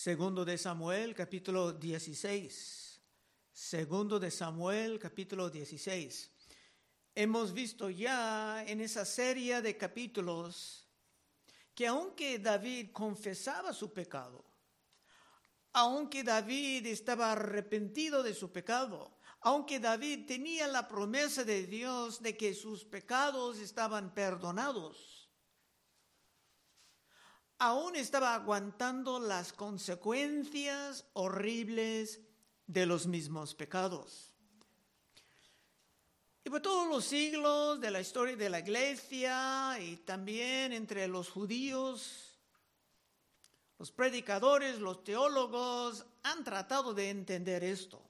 Segundo 0.00 0.44
de 0.44 0.56
Samuel, 0.56 1.12
capítulo 1.12 1.72
16. 1.72 3.00
Segundo 3.50 4.20
de 4.20 4.30
Samuel, 4.30 4.96
capítulo 4.96 5.50
16. 5.50 6.30
Hemos 7.16 7.52
visto 7.52 7.90
ya 7.90 8.62
en 8.64 8.80
esa 8.80 9.04
serie 9.04 9.60
de 9.60 9.76
capítulos 9.76 10.86
que 11.74 11.88
aunque 11.88 12.38
David 12.38 12.92
confesaba 12.92 13.72
su 13.72 13.92
pecado, 13.92 14.44
aunque 15.72 16.22
David 16.22 16.86
estaba 16.86 17.32
arrepentido 17.32 18.22
de 18.22 18.34
su 18.34 18.52
pecado, 18.52 19.18
aunque 19.40 19.80
David 19.80 20.26
tenía 20.28 20.68
la 20.68 20.86
promesa 20.86 21.42
de 21.42 21.66
Dios 21.66 22.22
de 22.22 22.36
que 22.36 22.54
sus 22.54 22.84
pecados 22.84 23.58
estaban 23.58 24.14
perdonados, 24.14 25.17
aún 27.58 27.96
estaba 27.96 28.34
aguantando 28.34 29.18
las 29.18 29.52
consecuencias 29.52 31.04
horribles 31.14 32.20
de 32.66 32.86
los 32.86 33.06
mismos 33.06 33.54
pecados. 33.54 34.32
Y 36.44 36.50
por 36.50 36.62
todos 36.62 36.88
los 36.88 37.04
siglos 37.04 37.80
de 37.80 37.90
la 37.90 38.00
historia 38.00 38.36
de 38.36 38.48
la 38.48 38.60
iglesia 38.60 39.78
y 39.80 39.96
también 39.96 40.72
entre 40.72 41.06
los 41.08 41.28
judíos, 41.28 42.38
los 43.78 43.92
predicadores, 43.92 44.78
los 44.78 45.04
teólogos 45.04 46.06
han 46.22 46.44
tratado 46.44 46.94
de 46.94 47.10
entender 47.10 47.64
esto. 47.64 48.02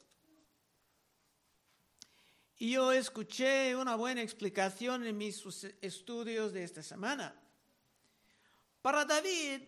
Y 2.58 2.72
yo 2.72 2.92
escuché 2.92 3.74
una 3.76 3.94
buena 3.94 4.22
explicación 4.22 5.06
en 5.06 5.16
mis 5.16 5.42
estudios 5.80 6.52
de 6.52 6.64
esta 6.64 6.82
semana. 6.82 7.34
Para 8.88 9.04
David, 9.04 9.60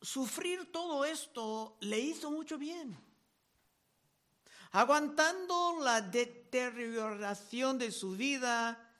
sufrir 0.00 0.72
todo 0.72 1.04
esto 1.04 1.76
le 1.80 2.00
hizo 2.00 2.30
mucho 2.30 2.56
bien. 2.56 2.98
Aguantando 4.70 5.76
la 5.82 6.00
deterioración 6.00 7.76
de 7.76 7.92
su 7.92 8.12
vida, 8.12 8.98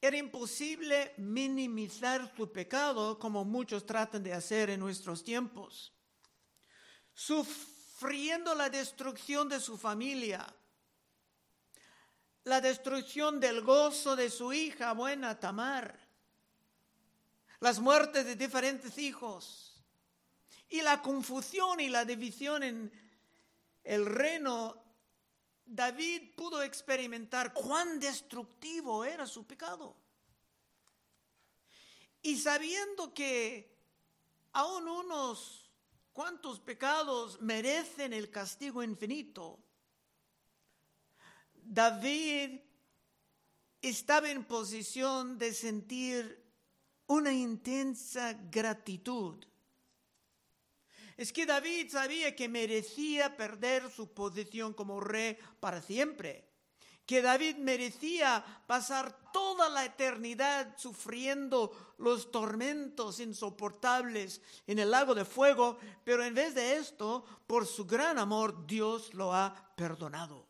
era 0.00 0.16
imposible 0.16 1.14
minimizar 1.18 2.34
su 2.36 2.50
pecado 2.50 3.16
como 3.16 3.44
muchos 3.44 3.86
tratan 3.86 4.24
de 4.24 4.32
hacer 4.32 4.70
en 4.70 4.80
nuestros 4.80 5.22
tiempos. 5.22 5.92
Sufriendo 7.12 8.56
la 8.56 8.70
destrucción 8.70 9.48
de 9.48 9.60
su 9.60 9.78
familia, 9.78 10.52
la 12.42 12.60
destrucción 12.60 13.38
del 13.38 13.60
gozo 13.60 14.16
de 14.16 14.28
su 14.30 14.52
hija 14.52 14.94
buena 14.94 15.38
Tamar, 15.38 16.03
las 17.64 17.80
muertes 17.80 18.26
de 18.26 18.36
diferentes 18.36 18.98
hijos 18.98 19.82
y 20.68 20.82
la 20.82 21.00
confusión 21.00 21.80
y 21.80 21.88
la 21.88 22.04
división 22.04 22.62
en 22.62 22.92
el 23.82 24.04
reino, 24.04 24.84
David 25.64 26.34
pudo 26.36 26.62
experimentar 26.62 27.54
cuán 27.54 27.98
destructivo 27.98 29.02
era 29.02 29.26
su 29.26 29.46
pecado. 29.46 29.96
Y 32.20 32.36
sabiendo 32.36 33.14
que 33.14 33.74
aún 34.52 34.86
unos 34.86 35.70
cuantos 36.12 36.60
pecados 36.60 37.40
merecen 37.40 38.12
el 38.12 38.30
castigo 38.30 38.82
infinito, 38.82 39.58
David 41.54 42.60
estaba 43.80 44.28
en 44.28 44.44
posición 44.44 45.38
de 45.38 45.54
sentir 45.54 46.43
una 47.06 47.32
intensa 47.32 48.32
gratitud. 48.50 49.44
Es 51.16 51.32
que 51.32 51.46
David 51.46 51.90
sabía 51.90 52.34
que 52.34 52.48
merecía 52.48 53.36
perder 53.36 53.90
su 53.90 54.12
posición 54.12 54.72
como 54.72 55.00
rey 55.00 55.38
para 55.60 55.80
siempre, 55.80 56.48
que 57.06 57.22
David 57.22 57.56
merecía 57.56 58.44
pasar 58.66 59.30
toda 59.32 59.68
la 59.68 59.84
eternidad 59.84 60.76
sufriendo 60.76 61.94
los 61.98 62.30
tormentos 62.32 63.20
insoportables 63.20 64.40
en 64.66 64.78
el 64.78 64.90
lago 64.90 65.14
de 65.14 65.24
fuego, 65.24 65.78
pero 66.02 66.24
en 66.24 66.34
vez 66.34 66.54
de 66.54 66.76
esto, 66.76 67.24
por 67.46 67.66
su 67.66 67.84
gran 67.86 68.18
amor, 68.18 68.66
Dios 68.66 69.14
lo 69.14 69.32
ha 69.32 69.72
perdonado. 69.76 70.43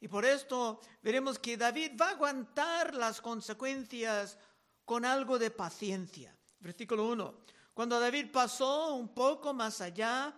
Y 0.00 0.08
por 0.08 0.24
esto 0.24 0.80
veremos 1.02 1.38
que 1.38 1.58
David 1.58 1.92
va 2.00 2.08
a 2.08 2.12
aguantar 2.12 2.94
las 2.94 3.20
consecuencias 3.20 4.38
con 4.84 5.04
algo 5.04 5.38
de 5.38 5.50
paciencia. 5.50 6.34
Versículo 6.58 7.06
1. 7.08 7.34
Cuando 7.74 8.00
David 8.00 8.30
pasó 8.32 8.94
un 8.94 9.14
poco 9.14 9.52
más 9.52 9.80
allá 9.80 10.34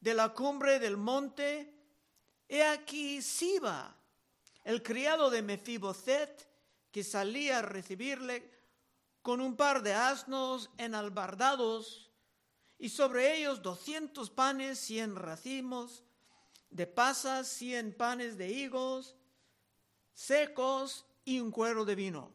de 0.00 0.14
la 0.14 0.30
cumbre 0.30 0.78
del 0.78 0.96
monte, 0.96 1.74
he 2.48 2.62
aquí 2.62 3.20
Siba, 3.20 3.96
el 4.64 4.82
criado 4.82 5.30
de 5.30 5.42
Mefiboset, 5.42 6.48
que 6.90 7.02
salía 7.02 7.58
a 7.58 7.62
recibirle 7.62 8.50
con 9.20 9.40
un 9.40 9.56
par 9.56 9.82
de 9.82 9.94
asnos 9.94 10.70
enalbardados 10.76 12.10
y 12.78 12.88
sobre 12.88 13.36
ellos 13.36 13.62
doscientos 13.62 14.30
panes, 14.30 14.78
cien 14.78 15.16
racimos 15.16 16.04
de 16.72 16.86
pasas, 16.86 17.48
cien 17.48 17.94
panes 17.94 18.36
de 18.36 18.48
higos 18.48 19.14
secos 20.14 21.06
y 21.24 21.40
un 21.40 21.50
cuero 21.50 21.84
de 21.84 21.94
vino. 21.94 22.32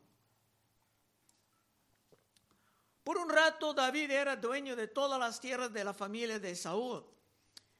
Por 3.04 3.18
un 3.18 3.30
rato 3.30 3.74
David 3.74 4.12
era 4.12 4.36
dueño 4.36 4.76
de 4.76 4.88
todas 4.88 5.20
las 5.20 5.40
tierras 5.40 5.72
de 5.72 5.84
la 5.84 5.94
familia 5.94 6.40
de 6.40 6.56
Saúl, 6.56 7.06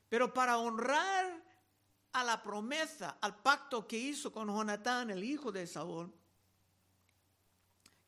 pero 0.10 0.34
para 0.34 0.58
honrar 0.58 1.44
a 2.14 2.24
la 2.24 2.42
promesa, 2.42 3.18
al 3.22 3.36
pacto 3.42 3.86
que 3.86 3.98
hizo 3.98 4.32
con 4.32 4.48
Jonatán, 4.48 5.12
el 5.12 5.24
hijo 5.24 5.52
de 5.52 5.68
Saúl, 5.68 6.12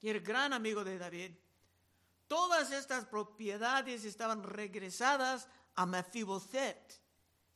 y 0.02 0.10
el 0.10 0.22
gran 0.22 0.54
amigo 0.54 0.84
de 0.84 0.98
David, 0.98 1.32
todas 2.28 2.72
estas 2.72 3.06
propiedades 3.06 4.06
estaban 4.06 4.42
regresadas 4.42 5.50
a 5.76 5.86
Mefiboset, 5.86 7.02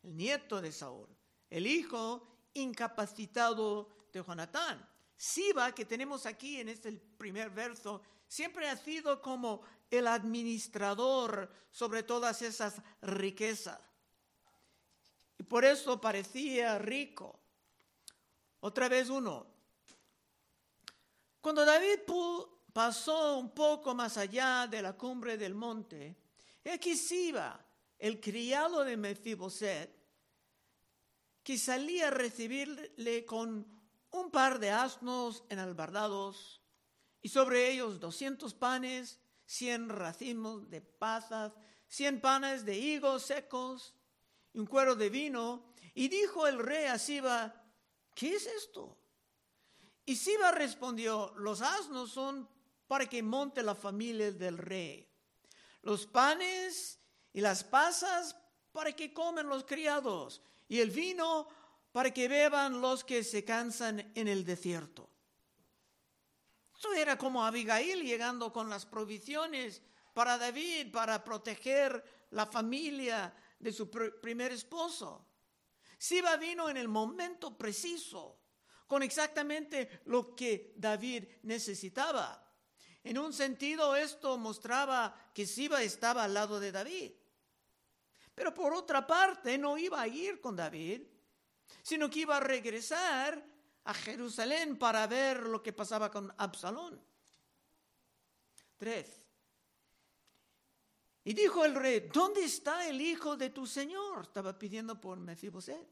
el 0.04 0.16
nieto 0.16 0.62
de 0.62 0.72
Saúl, 0.72 1.08
el 1.50 1.66
hijo 1.68 2.28
incapacitado 2.54 3.90
de 4.12 4.24
Jonatán. 4.24 4.88
Siba, 5.16 5.74
que 5.74 5.86
tenemos 5.86 6.26
aquí 6.26 6.60
en 6.60 6.70
este 6.70 6.92
primer 6.92 7.50
verso, 7.50 8.02
siempre 8.28 8.68
ha 8.70 8.76
sido 8.76 9.22
como 9.22 9.62
el 9.90 10.08
administrador 10.08 11.52
sobre 11.72 12.04
todas 12.04 12.42
esas 12.42 12.82
riquezas. 13.02 13.80
Y 15.38 15.44
por 15.44 15.66
eso 15.66 16.00
parecía 16.00 16.78
rico. 16.78 17.40
Otra 18.60 18.90
vez 18.90 19.10
uno. 19.10 19.48
Cuando 21.42 21.66
David 21.66 22.00
pasó 22.72 23.38
un 23.38 23.52
poco 23.52 23.94
más 23.94 24.18
allá 24.18 24.68
de 24.68 24.82
la 24.82 24.94
cumbre 24.94 25.38
del 25.38 25.54
monte, 25.54 26.16
aquí 26.72 26.96
Siba, 26.96 27.60
el 28.04 28.20
criado 28.20 28.84
de 28.84 28.98
Mefiboset, 28.98 29.90
que 31.42 31.58
salía 31.58 32.10
a 32.10 32.12
recibirle 32.12 33.24
con 33.24 33.66
un 34.12 34.30
par 34.30 34.60
de 34.60 34.72
asnos 34.72 35.46
enalbardados 35.48 36.62
y 37.22 37.30
sobre 37.30 37.72
ellos 37.72 38.02
doscientos 38.02 38.54
panes, 38.54 39.22
cien 39.46 39.88
racimos 39.88 40.70
de 40.70 40.82
pasas, 40.82 41.54
cien 41.88 42.20
panes 42.20 42.66
de 42.66 42.78
higos 42.78 43.24
secos 43.24 43.96
y 44.52 44.60
un 44.60 44.66
cuero 44.66 44.98
de 44.98 45.10
vino. 45.10 45.74
Y 45.94 46.10
dijo 46.10 46.46
el 46.46 46.60
rey 46.60 46.88
a 46.88 47.00
Siba, 47.00 47.56
¿qué 48.14 48.36
es 48.36 48.48
esto? 48.48 48.98
Y 50.04 50.18
Siba 50.18 50.52
respondió, 50.52 51.34
los 51.38 51.62
asnos 51.62 52.12
son 52.12 52.50
para 52.86 53.08
que 53.08 53.24
monte 53.24 53.64
la 53.64 53.76
familia 53.76 54.34
del 54.34 54.58
rey. 54.58 55.10
Los 55.84 56.06
panes 56.06 57.00
y 57.34 57.42
las 57.42 57.64
pasas 57.64 58.36
para 58.72 58.94
que 58.94 59.14
comen 59.14 59.48
los 59.48 59.66
criados, 59.66 60.42
y 60.68 60.80
el 60.80 60.92
vino 60.92 61.48
para 61.92 62.12
que 62.12 62.28
beban 62.28 62.82
los 62.82 63.04
que 63.04 63.24
se 63.24 63.44
cansan 63.44 64.12
en 64.16 64.28
el 64.28 64.46
desierto. 64.46 65.10
Eso 66.78 66.94
era 66.94 67.18
como 67.18 67.46
Abigail 67.46 68.04
llegando 68.04 68.52
con 68.52 68.70
las 68.70 68.86
provisiones 68.86 69.82
para 70.14 70.38
David, 70.38 70.92
para 70.92 71.24
proteger 71.24 72.04
la 72.32 72.46
familia 72.46 73.34
de 73.60 73.72
su 73.72 73.90
primer 73.90 74.52
esposo. 74.52 75.26
Siba 75.98 76.36
vino 76.38 76.70
en 76.70 76.78
el 76.78 76.88
momento 76.88 77.58
preciso, 77.58 78.40
con 78.88 79.02
exactamente 79.04 80.02
lo 80.06 80.36
que 80.36 80.74
David 80.76 81.24
necesitaba. 81.44 82.44
En 83.04 83.18
un 83.18 83.34
sentido, 83.34 83.96
esto 83.96 84.38
mostraba 84.38 85.32
que 85.34 85.46
Siba 85.46 85.82
estaba 85.82 86.24
al 86.26 86.34
lado 86.34 86.60
de 86.60 86.72
David. 86.72 87.12
Pero 88.36 88.54
por 88.54 88.74
otra 88.74 89.06
parte, 89.06 89.58
no 89.58 89.78
iba 89.78 90.02
a 90.02 90.08
ir 90.08 90.42
con 90.42 90.56
David, 90.56 91.02
sino 91.82 92.10
que 92.10 92.20
iba 92.20 92.38
a 92.38 92.40
regresar 92.40 93.44
a 93.86 93.94
Jerusalén 93.94 94.78
para 94.78 95.06
ver 95.08 95.42
lo 95.42 95.62
que 95.62 95.74
pasaba 95.74 96.10
con 96.10 96.34
Absalón. 96.38 97.00
Tres. 98.78 99.22
Y 101.26 101.34
dijo 101.34 101.64
el 101.64 101.76
rey, 101.76 102.10
¿dónde 102.12 102.44
está 102.44 102.88
el 102.88 103.00
hijo 103.00 103.38
de 103.38 103.50
tu 103.50 103.66
señor? 103.66 104.24
Estaba 104.24 104.58
pidiendo 104.58 105.00
por 105.00 105.20
Mefiboset. 105.20 105.88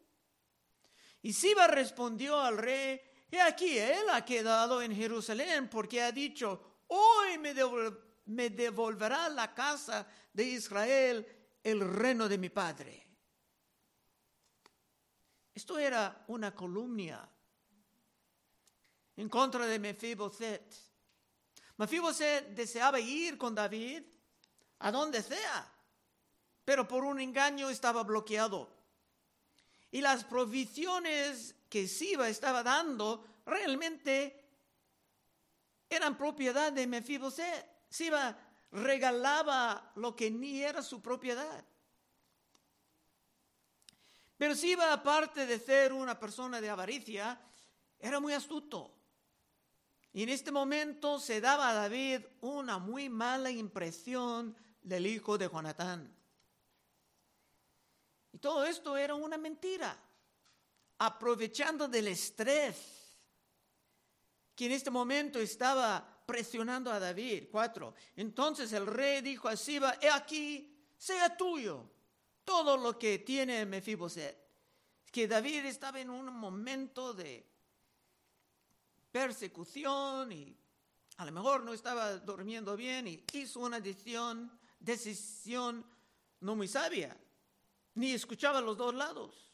Y 1.22 1.34
Siba 1.34 1.68
respondió 1.68 2.40
al 2.40 2.58
rey, 2.58 3.00
y 3.30 3.38
aquí 3.38 3.78
él 3.78 4.10
ha 4.12 4.26
quedado 4.26 4.82
en 4.82 4.94
Jerusalén 4.94 5.70
porque 5.70 6.02
ha 6.02 6.12
dicho, 6.12 6.84
hoy 6.88 7.38
me 7.38 8.50
devolverá 8.50 9.30
la 9.30 9.54
casa 9.54 10.06
de 10.34 10.44
Israel 10.44 11.41
el 11.64 11.82
reino 11.82 12.28
de 12.28 12.38
mi 12.38 12.50
padre. 12.50 13.08
Esto 15.54 15.78
era 15.78 16.24
una 16.28 16.56
columna 16.56 17.30
en 19.18 19.30
contra 19.30 19.66
de 19.66 19.80
Mefiboset. 19.80 20.76
Mefiboset 21.78 22.56
deseaba 22.56 23.00
ir 23.00 23.38
con 23.38 23.54
David 23.54 24.04
a 24.80 24.92
donde 24.92 25.22
sea, 25.22 25.72
pero 26.64 26.88
por 26.88 27.04
un 27.04 27.20
engaño 27.20 27.70
estaba 27.70 28.04
bloqueado. 28.04 28.82
Y 29.92 30.02
las 30.02 30.24
provisiones 30.24 31.56
que 31.70 31.88
Siba 31.88 32.30
estaba 32.30 32.64
dando 32.64 33.26
realmente 33.46 34.42
eran 35.90 36.18
propiedad 36.18 36.72
de 36.72 36.88
Mefiboset. 36.88 37.68
Siba 37.90 38.38
regalaba 38.72 39.92
lo 39.96 40.16
que 40.16 40.32
ni 40.32 40.62
era 40.62 40.82
su 40.82 41.02
propiedad. 41.02 41.66
Pero 44.38 44.56
Siba, 44.56 44.92
aparte 44.92 45.46
de 45.46 45.60
ser 45.60 45.94
una 45.94 46.18
persona 46.18 46.60
de 46.60 46.70
avaricia, 46.70 47.40
era 48.00 48.20
muy 48.20 48.34
astuto. 48.34 48.92
Y 50.14 50.24
en 50.24 50.30
este 50.30 50.52
momento 50.52 51.20
se 51.20 51.40
daba 51.40 51.70
a 51.70 51.74
David 51.74 52.22
una 52.42 52.80
muy 52.80 53.08
mala 53.08 53.52
impresión 53.52 54.56
del 54.82 55.06
hijo 55.06 55.38
de 55.38 55.48
Jonatán. 55.48 56.14
Y 58.34 58.40
todo 58.40 58.66
esto 58.66 58.98
era 58.98 59.14
una 59.14 59.38
mentira, 59.38 59.96
aprovechando 60.98 61.88
del 61.88 62.08
estrés 62.08 63.02
que 64.56 64.66
en 64.66 64.72
este 64.72 64.90
momento 64.90 65.40
estaba 65.40 66.11
presionando 66.32 66.90
a 66.92 67.00
David. 67.00 67.50
Cuatro. 67.52 67.94
Entonces 68.16 68.72
el 68.72 68.88
rey 68.88 69.22
dijo 69.22 69.50
a 69.50 69.58
Siba, 69.58 69.98
he 70.02 70.10
aquí, 70.10 70.74
sea 70.98 71.36
tuyo 71.36 71.90
todo 72.46 72.78
lo 72.78 72.98
que 72.98 73.20
tiene 73.20 73.66
Mefiboset. 73.66 74.38
Que 75.12 75.28
David 75.28 75.66
estaba 75.66 76.00
en 76.00 76.10
un 76.10 76.34
momento 76.34 77.14
de 77.14 77.46
persecución 79.12 80.32
y 80.32 80.56
a 81.18 81.26
lo 81.26 81.34
mejor 81.34 81.64
no 81.64 81.74
estaba 81.74 82.16
durmiendo 82.16 82.78
bien 82.78 83.08
y 83.08 83.26
hizo 83.34 83.60
una 83.60 83.82
decisión 83.82 84.50
decisión 84.80 85.86
no 86.40 86.56
muy 86.56 86.68
sabia, 86.68 87.16
ni 87.94 88.14
escuchaba 88.14 88.62
los 88.62 88.78
dos 88.78 88.96
lados. 88.96 89.51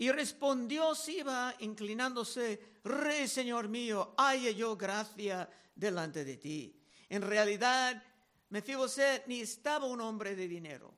Y 0.00 0.10
respondió 0.12 0.94
Siba, 0.94 1.54
inclinándose, 1.58 2.78
Rey, 2.84 3.28
Señor 3.28 3.68
mío, 3.68 4.14
haya 4.16 4.50
yo 4.50 4.74
gracia 4.74 5.46
delante 5.74 6.24
de 6.24 6.38
ti. 6.38 6.82
En 7.10 7.20
realidad, 7.20 8.02
Mefiboset 8.48 9.26
ni 9.26 9.42
estaba 9.42 9.84
un 9.84 10.00
hombre 10.00 10.34
de 10.34 10.48
dinero, 10.48 10.94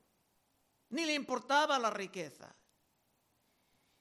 ni 0.91 1.03
le 1.03 1.15
importaba 1.15 1.77
la 1.79 1.89
riqueza. 1.89 2.55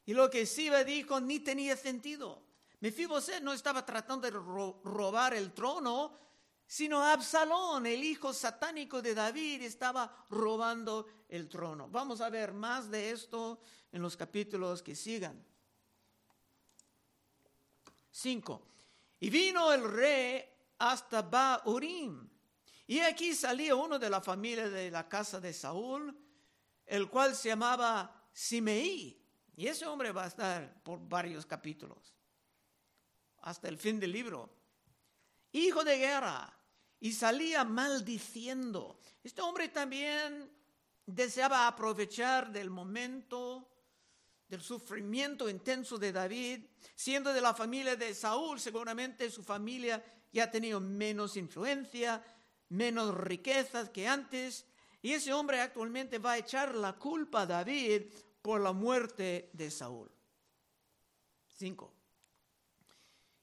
Y 0.07 0.15
lo 0.15 0.31
que 0.31 0.47
Siba 0.47 0.85
dijo 0.85 1.21
ni 1.21 1.41
tenía 1.41 1.77
sentido. 1.77 2.41
Mefiboset 2.79 3.43
no 3.43 3.53
estaba 3.53 3.85
tratando 3.85 4.31
de 4.31 4.39
robar 4.85 5.35
el 5.35 5.53
trono, 5.53 6.17
sino 6.73 7.05
Absalón, 7.05 7.85
el 7.85 8.03
hijo 8.03 8.33
satánico 8.33 9.03
de 9.03 9.15
David, 9.15 9.61
estaba 9.61 10.25
robando 10.31 11.07
el 11.29 11.47
trono. 11.47 11.87
Vamos 11.91 12.23
a 12.23 12.31
ver 12.31 12.55
más 12.55 12.91
de 12.91 13.11
esto 13.11 13.61
en 13.93 14.01
los 14.01 14.17
capítulos 14.17 14.83
que 14.83 14.97
sigan. 14.97 15.45
5. 18.11 18.63
Y 19.21 19.29
vino 19.29 19.71
el 19.71 19.85
rey 19.85 20.43
hasta 20.79 21.21
Baurim. 21.21 22.27
Y 22.87 23.01
aquí 23.01 23.35
salía 23.35 23.75
uno 23.75 23.99
de 23.99 24.09
la 24.09 24.23
familia 24.23 24.71
de 24.71 24.91
la 24.91 25.07
casa 25.07 25.41
de 25.41 25.53
Saúl, 25.53 26.19
el 26.87 27.11
cual 27.11 27.37
se 27.37 27.51
llamaba 27.51 28.31
Simeí. 28.33 29.23
Y 29.57 29.67
ese 29.67 29.85
hombre 29.85 30.11
va 30.11 30.25
a 30.25 30.29
estar 30.29 30.83
por 30.83 31.07
varios 31.07 31.45
capítulos, 31.45 32.15
hasta 33.43 33.69
el 33.69 33.77
fin 33.77 34.01
del 34.01 34.13
libro. 34.13 34.49
Hijo 35.53 35.85
de 35.85 35.99
guerra, 35.99 36.61
y 37.03 37.13
salía 37.13 37.65
maldiciendo. 37.65 38.97
Este 39.25 39.43
hombre 39.43 39.69
también 39.69 40.49
deseaba 41.05 41.67
aprovechar 41.67 42.53
del 42.53 42.71
momento 42.71 43.69
del 44.47 44.61
sufrimiento 44.61 45.49
intenso 45.49 45.99
de 45.99 46.13
David, 46.13 46.65
siendo 46.95 47.33
de 47.33 47.41
la 47.41 47.55
familia 47.55 47.97
de 47.97 48.15
Saúl, 48.15 48.61
seguramente 48.61 49.31
su 49.31 49.43
familia 49.43 50.05
ya 50.33 50.45
ha 50.45 50.51
tenido 50.51 50.79
menos 50.79 51.37
influencia, 51.37 52.23
menos 52.69 53.13
riquezas 53.17 53.91
que 53.91 54.07
antes, 54.07 54.65
y 55.01 55.13
ese 55.13 55.33
hombre 55.33 55.61
actualmente 55.61 56.19
va 56.19 56.33
a 56.33 56.39
echar 56.39 56.77
la 56.77 56.93
culpa 56.93 57.43
a 57.43 57.47
David 57.47 58.03
por 58.43 58.61
la 58.61 58.73
muerte 58.73 59.51
de 59.53 59.73
Saúl. 59.73 60.09
Cinco. 61.49 62.02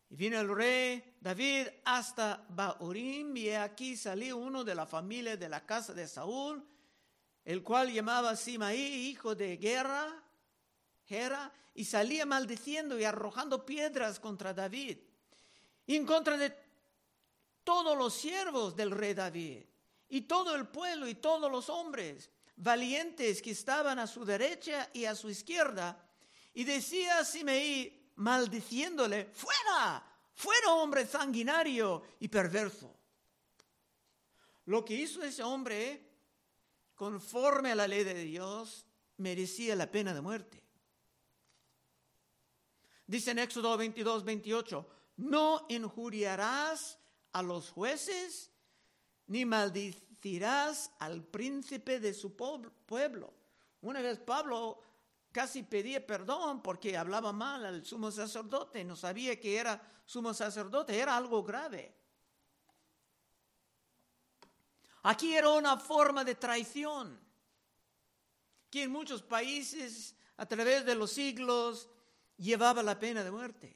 Y 0.09 0.15
vino 0.15 0.39
el 0.39 0.53
rey 0.53 1.15
David 1.21 1.67
hasta 1.85 2.45
Baurim 2.49 3.35
y 3.37 3.51
aquí 3.51 3.95
salió 3.95 4.37
uno 4.37 4.63
de 4.63 4.75
la 4.75 4.85
familia 4.85 5.37
de 5.37 5.49
la 5.49 5.65
casa 5.65 5.93
de 5.93 6.07
Saúl, 6.07 6.65
el 7.45 7.63
cual 7.63 7.93
llamaba 7.93 8.35
Simaí, 8.35 9.09
hijo 9.09 9.35
de 9.35 9.57
guerra, 9.57 10.23
Gera, 11.05 11.51
y 11.73 11.85
salía 11.85 12.25
maldiciendo 12.25 12.99
y 12.99 13.03
arrojando 13.03 13.65
piedras 13.65 14.19
contra 14.19 14.53
David 14.53 14.97
y 15.85 15.95
en 15.95 16.05
contra 16.05 16.37
de 16.37 16.55
todos 17.63 17.97
los 17.97 18.13
siervos 18.13 18.75
del 18.75 18.91
rey 18.91 19.13
David 19.13 19.63
y 20.09 20.21
todo 20.21 20.55
el 20.55 20.67
pueblo 20.67 21.07
y 21.07 21.15
todos 21.15 21.51
los 21.51 21.69
hombres 21.69 22.29
valientes 22.55 23.41
que 23.41 23.51
estaban 23.51 23.99
a 23.99 24.07
su 24.07 24.25
derecha 24.25 24.89
y 24.93 25.05
a 25.05 25.15
su 25.15 25.29
izquierda. 25.29 26.03
Y 26.53 26.63
decía 26.63 27.19
a 27.19 27.25
Simeí, 27.25 28.11
maldiciéndole, 28.15 29.25
fuera, 29.33 30.03
fuera 30.39 30.71
hombre 30.71 31.05
sanguinario 31.05 32.01
y 32.21 32.29
perverso. 32.29 32.95
Lo 34.67 34.85
que 34.85 34.93
hizo 34.93 35.21
ese 35.21 35.43
hombre, 35.43 36.01
conforme 36.95 37.73
a 37.73 37.75
la 37.75 37.89
ley 37.89 38.05
de 38.05 38.13
Dios, 38.13 38.85
merecía 39.17 39.75
la 39.75 39.91
pena 39.91 40.13
de 40.13 40.21
muerte. 40.21 40.63
Dice 43.05 43.31
en 43.31 43.39
Éxodo 43.39 43.75
22, 43.75 44.23
28, 44.23 44.89
no 45.17 45.65
injuriarás 45.67 46.97
a 47.33 47.43
los 47.43 47.69
jueces, 47.71 48.49
ni 49.27 49.43
maldicirás 49.43 50.89
al 50.99 51.21
príncipe 51.21 51.99
de 51.99 52.13
su 52.13 52.37
pueblo. 52.37 53.33
Una 53.81 54.01
vez 54.01 54.19
Pablo 54.19 54.79
casi 55.31 55.63
pedía 55.63 56.05
perdón 56.05 56.61
porque 56.61 56.97
hablaba 56.97 57.31
mal 57.31 57.65
al 57.65 57.85
sumo 57.85 58.11
sacerdote, 58.11 58.83
no 58.83 58.95
sabía 58.95 59.39
que 59.39 59.57
era 59.57 59.81
sumo 60.05 60.33
sacerdote, 60.33 60.97
era 60.97 61.15
algo 61.15 61.43
grave. 61.43 61.95
Aquí 65.03 65.33
era 65.33 65.49
una 65.49 65.77
forma 65.77 66.23
de 66.23 66.35
traición 66.35 67.19
que 68.69 68.83
en 68.83 68.91
muchos 68.91 69.21
países 69.21 70.15
a 70.37 70.45
través 70.45 70.85
de 70.85 70.95
los 70.95 71.11
siglos 71.11 71.89
llevaba 72.37 72.83
la 72.83 72.99
pena 72.99 73.23
de 73.23 73.31
muerte. 73.31 73.75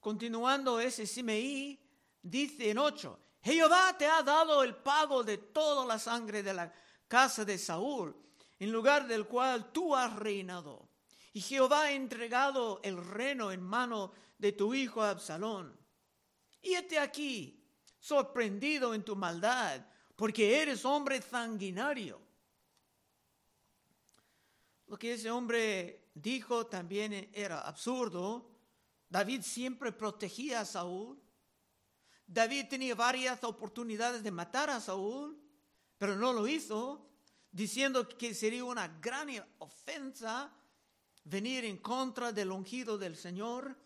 Continuando 0.00 0.80
ese 0.80 1.06
Simeí, 1.06 1.78
dice 2.22 2.70
en 2.70 2.78
8, 2.78 3.18
Jehová 3.42 3.96
te 3.96 4.06
ha 4.06 4.22
dado 4.22 4.62
el 4.62 4.76
pago 4.76 5.22
de 5.22 5.38
toda 5.38 5.86
la 5.86 5.98
sangre 5.98 6.42
de 6.42 6.54
la 6.54 6.72
casa 7.06 7.44
de 7.44 7.58
Saúl 7.58 8.27
en 8.58 8.72
lugar 8.72 9.06
del 9.06 9.26
cual 9.26 9.72
tú 9.72 9.94
has 9.94 10.14
reinado. 10.16 10.88
Y 11.32 11.40
Jehová 11.40 11.82
ha 11.84 11.92
entregado 11.92 12.80
el 12.82 12.96
reino 12.96 13.52
en 13.52 13.62
mano 13.62 14.12
de 14.38 14.52
tu 14.52 14.74
hijo 14.74 15.02
Absalón. 15.02 15.78
Y 16.62 16.74
este 16.74 16.98
aquí, 16.98 17.64
sorprendido 18.00 18.94
en 18.94 19.04
tu 19.04 19.14
maldad, 19.14 19.86
porque 20.16 20.60
eres 20.60 20.84
hombre 20.84 21.22
sanguinario. 21.22 22.20
Lo 24.86 24.98
que 24.98 25.12
ese 25.12 25.30
hombre 25.30 26.10
dijo 26.14 26.66
también 26.66 27.30
era 27.32 27.60
absurdo. 27.60 28.50
David 29.08 29.42
siempre 29.42 29.92
protegía 29.92 30.60
a 30.60 30.64
Saúl. 30.64 31.22
David 32.26 32.66
tenía 32.68 32.94
varias 32.94 33.44
oportunidades 33.44 34.22
de 34.22 34.30
matar 34.30 34.70
a 34.70 34.80
Saúl, 34.80 35.40
pero 35.98 36.16
no 36.16 36.32
lo 36.32 36.48
hizo 36.48 37.08
diciendo 37.58 38.06
que 38.06 38.34
sería 38.34 38.64
una 38.64 38.86
gran 38.86 39.28
ofensa 39.58 40.48
venir 41.24 41.64
en 41.64 41.78
contra 41.78 42.30
del 42.30 42.52
ungido 42.52 42.96
del 42.96 43.16
Señor. 43.16 43.76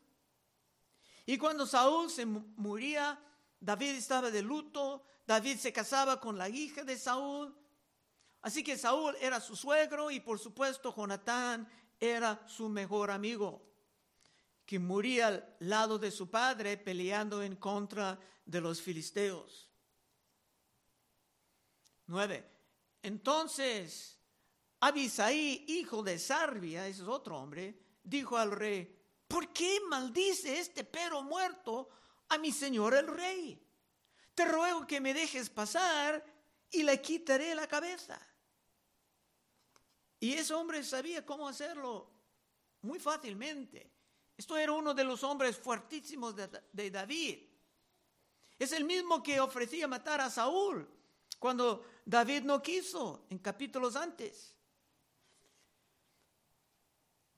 Y 1.24 1.38
cuando 1.38 1.66
Saúl 1.66 2.10
se 2.10 2.26
moría, 2.26 3.18
David 3.58 3.94
estaba 3.94 4.30
de 4.30 4.42
luto, 4.42 5.02
David 5.26 5.56
se 5.56 5.72
casaba 5.72 6.20
con 6.20 6.36
la 6.36 6.50
hija 6.50 6.84
de 6.84 6.98
Saúl, 6.98 7.56
así 8.42 8.62
que 8.62 8.76
Saúl 8.76 9.16
era 9.18 9.40
su 9.40 9.56
suegro 9.56 10.10
y 10.10 10.20
por 10.20 10.38
supuesto 10.38 10.94
Jonatán 10.94 11.66
era 11.98 12.46
su 12.46 12.68
mejor 12.68 13.10
amigo, 13.10 13.62
que 14.66 14.78
moría 14.78 15.28
al 15.28 15.56
lado 15.60 15.98
de 15.98 16.10
su 16.10 16.28
padre 16.28 16.76
peleando 16.76 17.42
en 17.42 17.56
contra 17.56 18.20
de 18.44 18.60
los 18.60 18.82
filisteos. 18.82 19.70
Nueve. 22.06 22.51
Entonces, 23.02 24.18
Abisaí, 24.80 25.64
hijo 25.68 26.02
de 26.02 26.18
Sarbia, 26.18 26.86
ese 26.86 27.02
es 27.02 27.08
otro 27.08 27.38
hombre, 27.38 27.78
dijo 28.02 28.36
al 28.36 28.52
rey, 28.52 28.98
¿por 29.28 29.52
qué 29.52 29.80
maldice 29.88 30.58
este 30.58 30.84
perro 30.84 31.22
muerto 31.22 31.88
a 32.28 32.38
mi 32.38 32.52
señor 32.52 32.94
el 32.94 33.08
rey? 33.08 33.60
Te 34.34 34.44
ruego 34.44 34.86
que 34.86 35.00
me 35.00 35.14
dejes 35.14 35.50
pasar 35.50 36.24
y 36.70 36.82
le 36.82 37.00
quitaré 37.00 37.54
la 37.54 37.66
cabeza. 37.66 38.20
Y 40.18 40.34
ese 40.34 40.54
hombre 40.54 40.82
sabía 40.84 41.26
cómo 41.26 41.48
hacerlo 41.48 42.10
muy 42.82 42.98
fácilmente. 43.00 43.90
Esto 44.36 44.56
era 44.56 44.72
uno 44.72 44.94
de 44.94 45.04
los 45.04 45.22
hombres 45.24 45.56
fuertísimos 45.56 46.34
de, 46.34 46.48
de 46.72 46.90
David. 46.90 47.38
Es 48.58 48.72
el 48.72 48.84
mismo 48.84 49.22
que 49.22 49.40
ofrecía 49.40 49.88
matar 49.88 50.20
a 50.20 50.30
Saúl 50.30 50.88
cuando 51.42 51.84
David 52.06 52.44
no 52.44 52.62
quiso 52.62 53.26
en 53.28 53.38
capítulos 53.38 53.96
antes. 53.96 54.54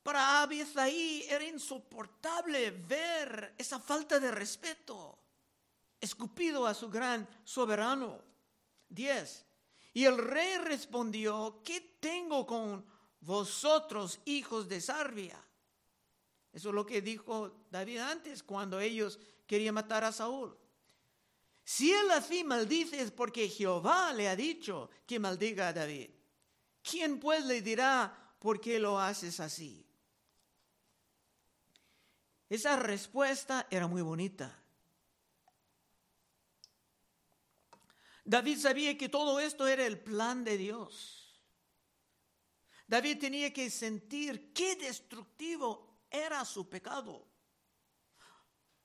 Para 0.02 0.42
Abisai 0.42 1.24
era 1.26 1.42
insoportable 1.42 2.70
ver 2.70 3.54
esa 3.56 3.80
falta 3.80 4.20
de 4.20 4.30
respeto, 4.30 5.18
escupido 5.98 6.66
a 6.66 6.74
su 6.74 6.90
gran 6.90 7.26
soberano. 7.44 8.20
10. 8.90 9.46
Y 9.94 10.04
el 10.04 10.18
rey 10.18 10.58
respondió, 10.58 11.62
¿qué 11.64 11.96
tengo 11.98 12.44
con 12.44 12.84
vosotros, 13.20 14.20
hijos 14.26 14.68
de 14.68 14.82
Sarbia? 14.82 15.42
Eso 16.52 16.68
es 16.68 16.74
lo 16.74 16.84
que 16.84 17.00
dijo 17.00 17.64
David 17.70 18.00
antes, 18.00 18.42
cuando 18.42 18.80
ellos 18.80 19.18
querían 19.46 19.76
matar 19.76 20.04
a 20.04 20.12
Saúl. 20.12 20.54
Si 21.64 21.92
él 21.92 22.10
así 22.10 22.44
maldice 22.44 23.00
es 23.00 23.10
porque 23.10 23.48
Jehová 23.48 24.12
le 24.12 24.28
ha 24.28 24.36
dicho 24.36 24.90
que 25.06 25.18
maldiga 25.18 25.68
a 25.68 25.72
David. 25.72 26.10
¿Quién 26.82 27.18
pues 27.18 27.44
le 27.46 27.62
dirá 27.62 28.36
por 28.38 28.60
qué 28.60 28.78
lo 28.78 29.00
haces 29.00 29.40
así? 29.40 29.86
Esa 32.50 32.76
respuesta 32.76 33.66
era 33.70 33.86
muy 33.86 34.02
bonita. 34.02 34.60
David 38.26 38.58
sabía 38.58 38.96
que 38.98 39.08
todo 39.08 39.40
esto 39.40 39.66
era 39.66 39.86
el 39.86 39.98
plan 39.98 40.44
de 40.44 40.58
Dios. 40.58 41.40
David 42.86 43.18
tenía 43.18 43.52
que 43.52 43.70
sentir 43.70 44.52
qué 44.52 44.76
destructivo 44.76 46.04
era 46.10 46.44
su 46.44 46.68
pecado 46.68 47.33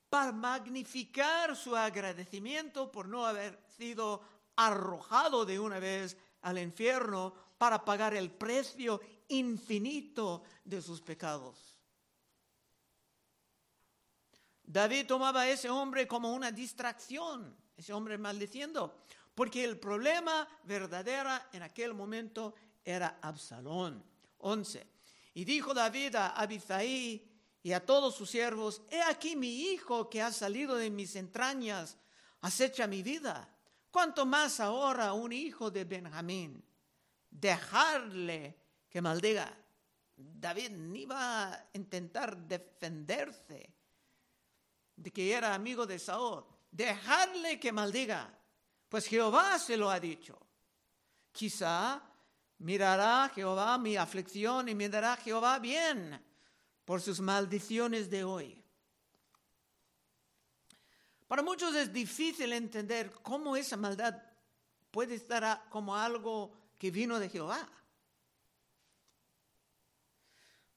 para 0.10 0.32
magnificar 0.32 1.56
su 1.56 1.76
agradecimiento 1.76 2.92
por 2.92 3.08
no 3.08 3.26
haber 3.26 3.60
sido 3.78 4.22
arrojado 4.56 5.46
de 5.46 5.60
una 5.60 5.80
vez 5.80 6.18
al 6.42 6.58
infierno 6.58 7.34
para 7.58 7.84
pagar 7.84 8.14
el 8.14 8.32
precio 8.32 9.00
infinito 9.28 10.44
de 10.64 10.82
sus 10.82 11.02
pecados. 11.02 11.78
David 14.64 15.08
tomaba 15.08 15.42
a 15.42 15.50
ese 15.50 15.70
hombre 15.70 16.08
como 16.08 16.34
una 16.34 16.52
distracción, 16.52 17.56
ese 17.76 17.94
hombre 17.94 18.18
maldiciendo, 18.18 19.04
porque 19.34 19.64
el 19.64 19.80
problema 19.80 20.48
verdadero 20.64 21.30
en 21.54 21.64
aquel 21.64 21.94
momento 21.94 22.54
era 22.84 23.20
Absalón. 23.22 24.04
11. 24.40 24.88
Y 25.34 25.44
dijo 25.44 25.74
David 25.74 26.16
a 26.16 26.30
Abisaí 26.30 27.30
y 27.62 27.74
a 27.74 27.86
todos 27.86 28.16
sus 28.16 28.30
siervos, 28.30 28.82
he 28.90 29.02
aquí 29.02 29.36
mi 29.36 29.72
hijo 29.72 30.10
que 30.10 30.22
ha 30.22 30.32
salido 30.32 30.76
de 30.76 30.90
mis 30.90 31.16
entrañas, 31.16 31.98
acecha 32.42 32.88
mi 32.88 33.04
vida. 33.04 33.54
¿Cuánto 33.92 34.26
más 34.26 34.60
ahora 34.60 35.14
un 35.14 35.32
hijo 35.32 35.70
de 35.70 35.84
Benjamín? 35.84 36.64
Dejarle 37.30 38.56
que 38.90 39.02
maldiga. 39.02 39.56
David 40.16 40.72
ni 40.72 41.02
iba 41.02 41.54
a 41.54 41.66
intentar 41.74 42.38
defenderse 42.38 43.74
de 44.96 45.12
que 45.12 45.34
era 45.34 45.54
amigo 45.54 45.86
de 45.86 45.98
Saúl, 45.98 46.44
dejarle 46.72 47.60
que 47.60 47.72
maldiga, 47.72 48.38
pues 48.90 49.08
Jehová 49.08 49.58
se 49.60 49.78
lo 49.78 49.90
ha 49.90 50.00
dicho. 50.00 50.38
Quizá 51.32 52.02
mirará 52.58 53.32
Jehová 53.34 53.78
mi 53.78 53.96
aflicción 53.96 54.68
y 54.68 54.76
mirará 54.76 55.16
Jehová 55.18 55.60
bien 55.60 56.29
por 56.90 57.02
sus 57.02 57.20
maldiciones 57.20 58.10
de 58.10 58.24
hoy. 58.24 58.60
Para 61.28 61.44
muchos 61.44 61.76
es 61.76 61.94
difícil 61.94 62.52
entender 62.52 63.12
cómo 63.22 63.56
esa 63.56 63.78
maldad 63.78 64.20
puede 64.90 65.14
estar 65.14 65.70
como 65.70 65.96
algo 65.96 66.52
que 66.80 66.90
vino 66.90 67.20
de 67.20 67.30
Jehová. 67.30 67.70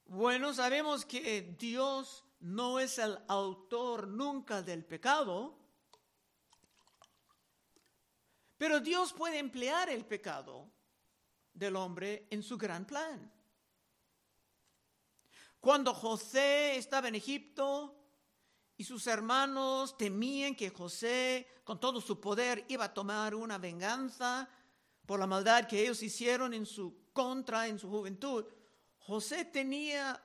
Bueno, 0.04 0.52
sabemos 0.52 1.07
que 1.07 1.57
Dios 1.59 2.23
no 2.40 2.78
es 2.78 2.99
el 2.99 3.19
autor 3.26 4.07
nunca 4.07 4.61
del 4.61 4.85
pecado, 4.85 5.57
pero 8.59 8.81
Dios 8.81 9.14
puede 9.14 9.38
emplear 9.38 9.88
el 9.88 10.04
pecado 10.04 10.71
del 11.54 11.75
hombre 11.75 12.26
en 12.28 12.42
su 12.42 12.59
gran 12.59 12.85
plan. 12.85 13.33
Cuando 15.62 15.95
José 15.95 16.76
estaba 16.76 17.07
en 17.07 17.14
Egipto 17.14 17.95
y 18.76 18.83
sus 18.83 19.07
hermanos 19.07 19.97
temían 19.97 20.57
que 20.57 20.71
José, 20.71 21.47
con 21.62 21.78
todo 21.78 22.00
su 22.00 22.21
poder, 22.21 22.64
iba 22.66 22.87
a 22.87 22.92
tomar 22.92 23.33
una 23.37 23.59
venganza 23.59 24.49
por 25.07 25.21
la 25.21 25.28
maldad 25.28 25.69
que 25.69 25.81
ellos 25.81 26.02
hicieron 26.02 26.52
en 26.52 26.66
su 26.66 27.04
contra 27.12 27.69
en 27.69 27.78
su 27.78 27.88
juventud, 27.88 28.45
José 28.99 29.45
tenía 29.45 30.21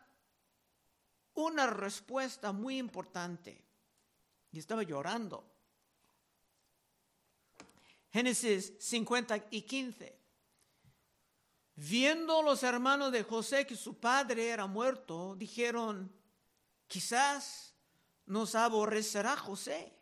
una 1.35 1.67
respuesta 1.67 2.51
muy 2.51 2.79
importante. 2.79 3.63
Y 4.51 4.57
estaba 4.57 4.81
llorando. 4.81 5.47
Génesis 8.11 8.73
50 8.79 9.49
y 9.51 9.61
15. 9.61 10.17
Viendo 11.77 12.41
los 12.41 12.63
hermanos 12.63 13.11
de 13.11 13.23
José 13.23 13.65
que 13.65 13.75
su 13.75 13.99
padre 13.99 14.49
era 14.49 14.67
muerto, 14.67 15.35
dijeron, 15.37 16.11
quizás 16.87 17.73
nos 18.25 18.53
aborrecerá 18.55 19.37
José. 19.37 19.93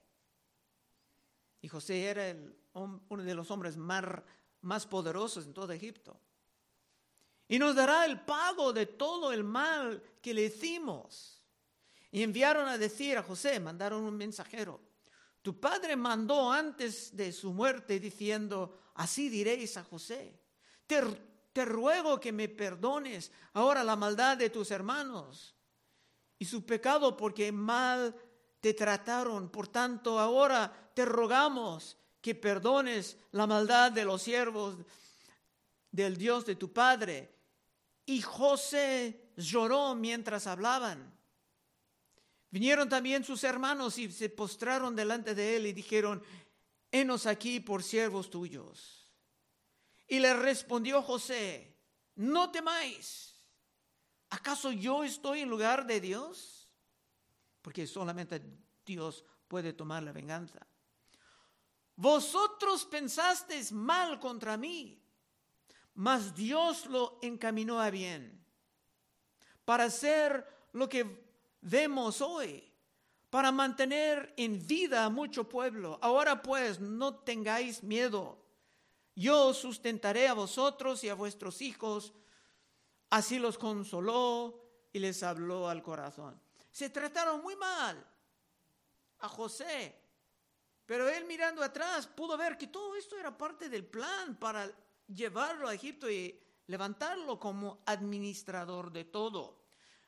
Y 1.61 1.67
José 1.67 2.05
era 2.05 2.29
el, 2.29 2.57
uno 2.73 3.23
de 3.23 3.35
los 3.35 3.51
hombres 3.51 3.77
más, 3.77 4.05
más 4.61 4.87
poderosos 4.87 5.45
en 5.45 5.53
todo 5.53 5.71
Egipto 5.71 6.19
y 7.47 7.59
nos 7.59 7.75
dará 7.75 8.05
el 8.05 8.21
pago 8.21 8.73
de 8.73 8.85
todo 8.85 9.31
el 9.31 9.43
mal 9.43 10.01
que 10.21 10.33
le 10.33 10.45
hicimos. 10.45 11.43
Y 12.11 12.23
enviaron 12.23 12.67
a 12.67 12.77
decir 12.77 13.17
a 13.17 13.23
José, 13.23 13.59
mandaron 13.59 14.03
un 14.03 14.15
mensajero, 14.15 14.81
tu 15.41 15.59
padre 15.59 15.95
mandó 15.95 16.51
antes 16.51 17.15
de 17.15 17.31
su 17.31 17.53
muerte 17.53 17.99
diciendo, 17.99 18.79
así 18.95 19.29
diréis 19.29 19.77
a 19.77 19.83
José, 19.83 20.39
te 21.55 21.63
ruego 21.63 22.19
que 22.19 22.33
me 22.33 22.49
perdones 22.49 23.31
ahora 23.53 23.81
la 23.81 23.95
maldad 23.95 24.35
de 24.35 24.49
tus 24.49 24.71
hermanos 24.71 25.55
y 26.37 26.43
su 26.43 26.65
pecado 26.65 27.15
porque 27.15 27.49
mal 27.53 28.13
te 28.59 28.73
trataron. 28.73 29.47
Por 29.47 29.69
tanto, 29.69 30.19
ahora 30.19 30.91
te 30.93 31.05
rogamos 31.05 31.95
que 32.19 32.35
perdones 32.35 33.15
la 33.31 33.47
maldad 33.47 33.93
de 33.93 34.03
los 34.03 34.21
siervos 34.21 34.75
del 35.91 36.17
Dios 36.17 36.45
de 36.45 36.57
tu 36.57 36.73
Padre 36.73 37.33
y 38.05 38.21
José 38.21 39.31
lloró 39.37 39.95
mientras 39.95 40.47
hablaban. 40.47 41.17
Vinieron 42.51 42.89
también 42.89 43.23
sus 43.23 43.45
hermanos 43.45 43.97
y 43.97 44.11
se 44.11 44.27
postraron 44.27 44.93
delante 44.93 45.33
de 45.33 45.55
él 45.55 45.67
y 45.67 45.71
dijeron, 45.71 46.21
henos 46.91 47.25
aquí 47.25 47.61
por 47.61 47.81
siervos 47.81 48.29
tuyos. 48.29 48.94
Y 50.07 50.19
le 50.19 50.33
respondió 50.33 51.01
José, 51.01 51.77
no 52.15 52.51
temáis. 52.51 53.35
¿Acaso 54.29 54.71
yo 54.71 55.03
estoy 55.03 55.41
en 55.41 55.49
lugar 55.49 55.85
de 55.85 56.01
Dios? 56.01 56.69
Porque 57.61 57.87
solamente 57.87 58.41
Dios 58.85 59.23
puede 59.47 59.73
tomar 59.73 60.03
la 60.03 60.11
venganza. 60.11 60.65
Vosotros 61.95 62.85
pensasteis 62.85 63.71
mal 63.71 64.19
contra 64.19 64.57
mí 64.57 65.05
mas 65.95 66.35
Dios 66.35 66.85
lo 66.87 67.17
encaminó 67.21 67.79
a 67.79 67.89
bien 67.89 68.45
para 69.63 69.85
hacer 69.85 70.45
lo 70.73 70.87
que 70.87 71.25
vemos 71.61 72.21
hoy, 72.21 72.71
para 73.29 73.51
mantener 73.51 74.33
en 74.37 74.65
vida 74.67 75.05
a 75.05 75.09
mucho 75.09 75.47
pueblo. 75.49 75.97
Ahora 76.01 76.41
pues, 76.41 76.79
no 76.79 77.15
tengáis 77.15 77.81
miedo. 77.81 78.44
Yo 79.15 79.53
sustentaré 79.53 80.27
a 80.27 80.33
vosotros 80.33 81.03
y 81.03 81.09
a 81.09 81.15
vuestros 81.15 81.61
hijos. 81.61 82.13
Así 83.09 83.39
los 83.39 83.57
consoló 83.57 84.61
y 84.91 84.99
les 84.99 85.23
habló 85.23 85.69
al 85.69 85.81
corazón. 85.81 86.39
Se 86.71 86.89
trataron 86.89 87.41
muy 87.41 87.55
mal 87.55 88.05
a 89.19 89.29
José, 89.29 89.95
pero 90.85 91.07
él 91.07 91.23
mirando 91.25 91.63
atrás 91.63 92.07
pudo 92.07 92.35
ver 92.37 92.57
que 92.57 92.67
todo 92.67 92.95
esto 92.95 93.17
era 93.17 93.37
parte 93.37 93.69
del 93.69 93.85
plan 93.85 94.35
para 94.35 94.69
llevarlo 95.07 95.69
a 95.69 95.73
Egipto 95.73 96.09
y 96.09 96.37
levantarlo 96.67 97.39
como 97.39 97.81
administrador 97.85 98.91
de 98.91 99.05
todo. 99.05 99.63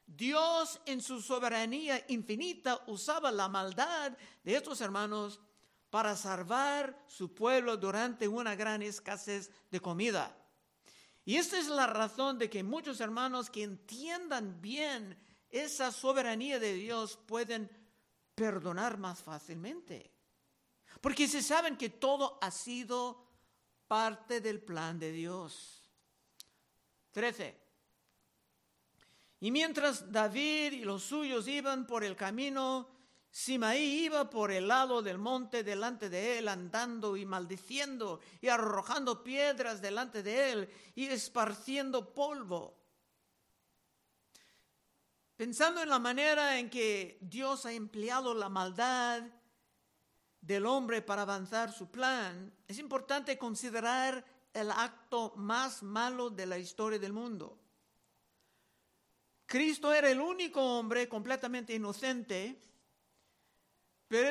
Dios 0.05 0.79
en 0.85 1.01
su 1.01 1.21
soberanía 1.21 2.03
infinita 2.09 2.83
usaba 2.87 3.31
la 3.31 3.47
maldad 3.47 4.17
de 4.43 4.55
estos 4.55 4.81
hermanos 4.81 5.39
para 5.89 6.15
salvar 6.15 7.03
su 7.07 7.33
pueblo 7.33 7.77
durante 7.77 8.27
una 8.27 8.55
gran 8.55 8.81
escasez 8.81 9.51
de 9.71 9.79
comida. 9.79 10.35
Y 11.25 11.35
esta 11.35 11.57
es 11.57 11.67
la 11.67 11.87
razón 11.87 12.37
de 12.37 12.49
que 12.49 12.63
muchos 12.63 13.01
hermanos 13.01 13.49
que 13.49 13.63
entiendan 13.63 14.61
bien 14.61 15.17
esa 15.49 15.91
soberanía 15.91 16.59
de 16.59 16.73
Dios 16.73 17.17
pueden 17.25 17.69
perdonar 18.35 18.97
más 18.97 19.21
fácilmente. 19.21 20.11
Porque 21.01 21.27
se 21.27 21.41
saben 21.41 21.77
que 21.77 21.89
todo 21.89 22.37
ha 22.41 22.51
sido 22.51 23.27
parte 23.87 24.41
del 24.41 24.61
plan 24.61 24.99
de 24.99 25.11
Dios. 25.11 25.89
13. 27.11 27.67
Y 29.39 29.51
mientras 29.51 30.11
David 30.11 30.73
y 30.73 30.83
los 30.83 31.03
suyos 31.03 31.47
iban 31.47 31.85
por 31.85 32.03
el 32.03 32.15
camino, 32.15 32.87
Simaí 33.37 34.05
iba 34.05 34.31
por 34.31 34.49
el 34.49 34.67
lado 34.67 35.03
del 35.03 35.19
monte 35.19 35.63
delante 35.63 36.09
de 36.09 36.39
él, 36.39 36.47
andando 36.47 37.15
y 37.15 37.23
maldiciendo 37.23 38.19
y 38.41 38.47
arrojando 38.47 39.23
piedras 39.23 39.79
delante 39.79 40.23
de 40.23 40.51
él 40.51 40.69
y 40.95 41.05
esparciendo 41.05 42.15
polvo. 42.15 42.75
Pensando 45.35 45.83
en 45.83 45.89
la 45.89 45.99
manera 45.99 46.57
en 46.57 46.67
que 46.71 47.19
Dios 47.21 47.67
ha 47.67 47.73
empleado 47.73 48.33
la 48.33 48.49
maldad 48.49 49.21
del 50.41 50.65
hombre 50.65 51.03
para 51.03 51.21
avanzar 51.21 51.71
su 51.71 51.91
plan, 51.91 52.51
es 52.67 52.79
importante 52.79 53.37
considerar 53.37 54.25
el 54.51 54.71
acto 54.71 55.33
más 55.35 55.83
malo 55.83 56.31
de 56.31 56.47
la 56.47 56.57
historia 56.57 56.97
del 56.97 57.13
mundo. 57.13 57.55
Cristo 59.45 59.93
era 59.93 60.09
el 60.09 60.19
único 60.19 60.59
hombre 60.59 61.07
completamente 61.07 61.75
inocente, 61.75 62.59
pero 64.07 64.29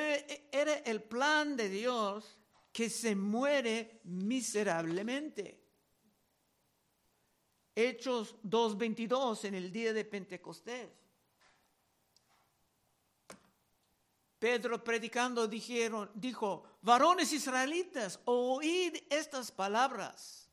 era 0.51 0.75
el 0.79 1.03
plan 1.03 1.57
de 1.57 1.69
Dios 1.69 2.39
que 2.73 2.89
se 2.91 3.15
muere 3.15 4.01
miserablemente. 4.05 5.63
Hechos 7.75 8.37
2.22 8.43 9.45
en 9.45 9.55
el 9.55 9.71
día 9.71 9.93
de 9.93 10.05
Pentecostés. 10.05 10.91
Pedro 14.39 14.83
predicando 14.85 15.49
dijeron, 15.49 16.11
dijo, 16.15 16.65
varones 16.83 17.33
israelitas, 17.33 18.21
oíd 18.27 18.97
estas 19.11 19.51
palabras. 19.51 20.51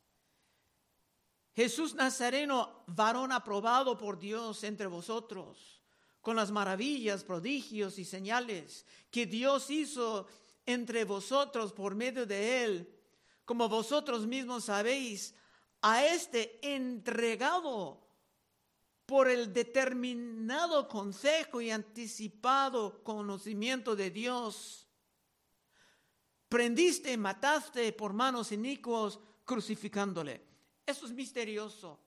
Jesús 1.53 1.93
Nazareno, 1.93 2.83
varón 2.87 3.31
aprobado 3.31 3.97
por 3.97 4.17
Dios 4.17 4.63
entre 4.63 4.87
vosotros, 4.87 5.82
con 6.23 6.37
las 6.37 6.51
maravillas, 6.51 7.25
prodigios 7.25 7.99
y 7.99 8.05
señales 8.05 8.85
que 9.11 9.25
Dios 9.25 9.69
hizo 9.69 10.25
entre 10.65 11.03
vosotros 11.03 11.73
por 11.73 11.95
medio 11.95 12.25
de 12.25 12.63
él, 12.63 12.99
como 13.43 13.67
vosotros 13.67 14.25
mismos 14.25 14.63
sabéis, 14.63 15.35
a 15.81 16.05
este 16.05 16.59
entregado 16.61 18.07
por 19.05 19.27
el 19.27 19.53
determinado 19.53 20.87
consejo 20.87 21.59
y 21.59 21.71
anticipado 21.71 23.03
conocimiento 23.03 23.93
de 23.93 24.09
Dios. 24.09 24.87
Prendiste 26.47 27.11
y 27.11 27.17
mataste 27.17 27.91
por 27.91 28.13
manos 28.13 28.53
inicuos 28.53 29.19
crucificándole. 29.43 30.41
Eso 30.85 31.05
es 31.05 31.11
misterioso, 31.11 31.99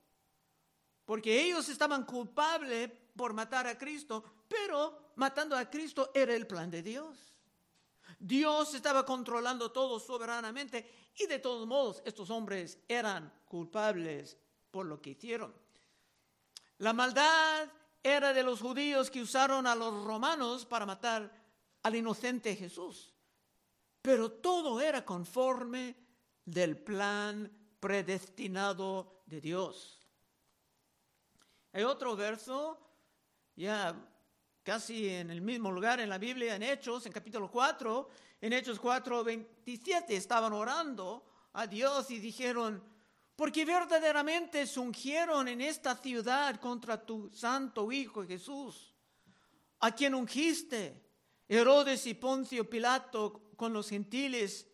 porque 1.05 1.39
ellos 1.39 1.69
estaban 1.69 2.07
culpables 2.07 2.91
por 3.17 3.33
matar 3.33 3.67
a 3.67 3.79
Cristo, 3.79 4.23
pero 4.47 5.13
matando 5.17 5.57
a 5.57 5.69
Cristo 5.71 6.11
era 6.15 6.35
el 6.35 6.47
plan 6.47 6.71
de 6.71 6.83
Dios. 6.83 7.35
Dios 8.19 8.75
estaba 8.75 9.05
controlando 9.05 9.73
todo 9.73 9.99
soberanamente 9.99 11.11
y 11.19 11.27
de 11.27 11.39
todos 11.39 11.67
modos 11.67 12.03
estos 12.05 12.31
hombres 12.31 12.79
eran 12.89 13.33
culpables 13.47 14.37
por 14.71 14.87
lo 14.87 15.01
que 15.01 15.11
hicieron. 15.11 15.55
La 16.79 16.93
maldad 16.93 17.69
era 18.03 18.33
de 18.33 18.43
los 18.43 18.61
judíos 18.61 19.11
que 19.11 19.23
usaron 19.23 19.67
a 19.67 19.75
los 19.75 20.05
romanos 20.05 20.65
para 20.65 20.87
matar 20.87 21.33
al 21.83 21.95
inocente 21.95 22.55
Jesús. 22.55 23.15
Pero 24.03 24.31
todo 24.31 24.81
era 24.81 25.05
conforme 25.05 25.97
del 26.45 26.79
plan 26.79 27.51
predestinado 27.81 29.23
de 29.27 29.41
Dios. 29.41 30.07
Hay 31.73 31.83
otro 31.83 32.15
verso, 32.17 32.79
ya 33.57 33.97
casi 34.63 35.09
en 35.09 35.31
el 35.31 35.41
mismo 35.41 35.73
lugar 35.73 36.01
en 36.01 36.11
la 36.11 36.19
Biblia, 36.19 36.55
en 36.57 36.63
Hechos, 36.63 37.07
en 37.07 37.13
capítulo 37.13 37.51
4, 37.51 38.09
en 38.43 38.53
Hechos 38.53 38.79
4, 38.79 39.25
27, 39.25 40.15
estaban 40.15 40.53
orando 40.53 41.25
a 41.55 41.67
Dios 41.67 42.11
y 42.11 42.19
dijeron, 42.19 42.83
porque 43.35 43.65
verdaderamente 43.65 44.67
se 44.67 44.79
ungieron 44.79 45.49
en 45.49 45.61
esta 45.61 45.97
ciudad 45.97 46.61
contra 46.61 47.05
tu 47.05 47.31
santo 47.33 47.91
Hijo 47.91 48.27
Jesús, 48.27 48.95
a 49.81 49.93
quien 49.93 50.15
ungiste, 50.15 51.03
Herodes 51.49 52.07
y 52.07 52.15
Poncio 52.15 52.69
Pilato 52.69 53.53
con 53.57 53.73
los 53.73 53.89
gentiles 53.89 54.67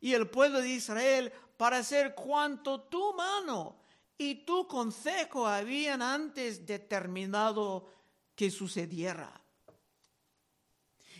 y 0.00 0.14
el 0.14 0.28
pueblo 0.28 0.60
de 0.60 0.68
Israel, 0.68 1.32
para 1.56 1.78
hacer 1.78 2.14
cuanto 2.14 2.82
tu 2.82 3.14
mano 3.14 3.80
y 4.16 4.44
tu 4.44 4.66
consejo 4.68 5.46
habían 5.46 6.02
antes 6.02 6.66
determinado 6.66 7.97
que 8.38 8.52
sucediera. 8.52 9.28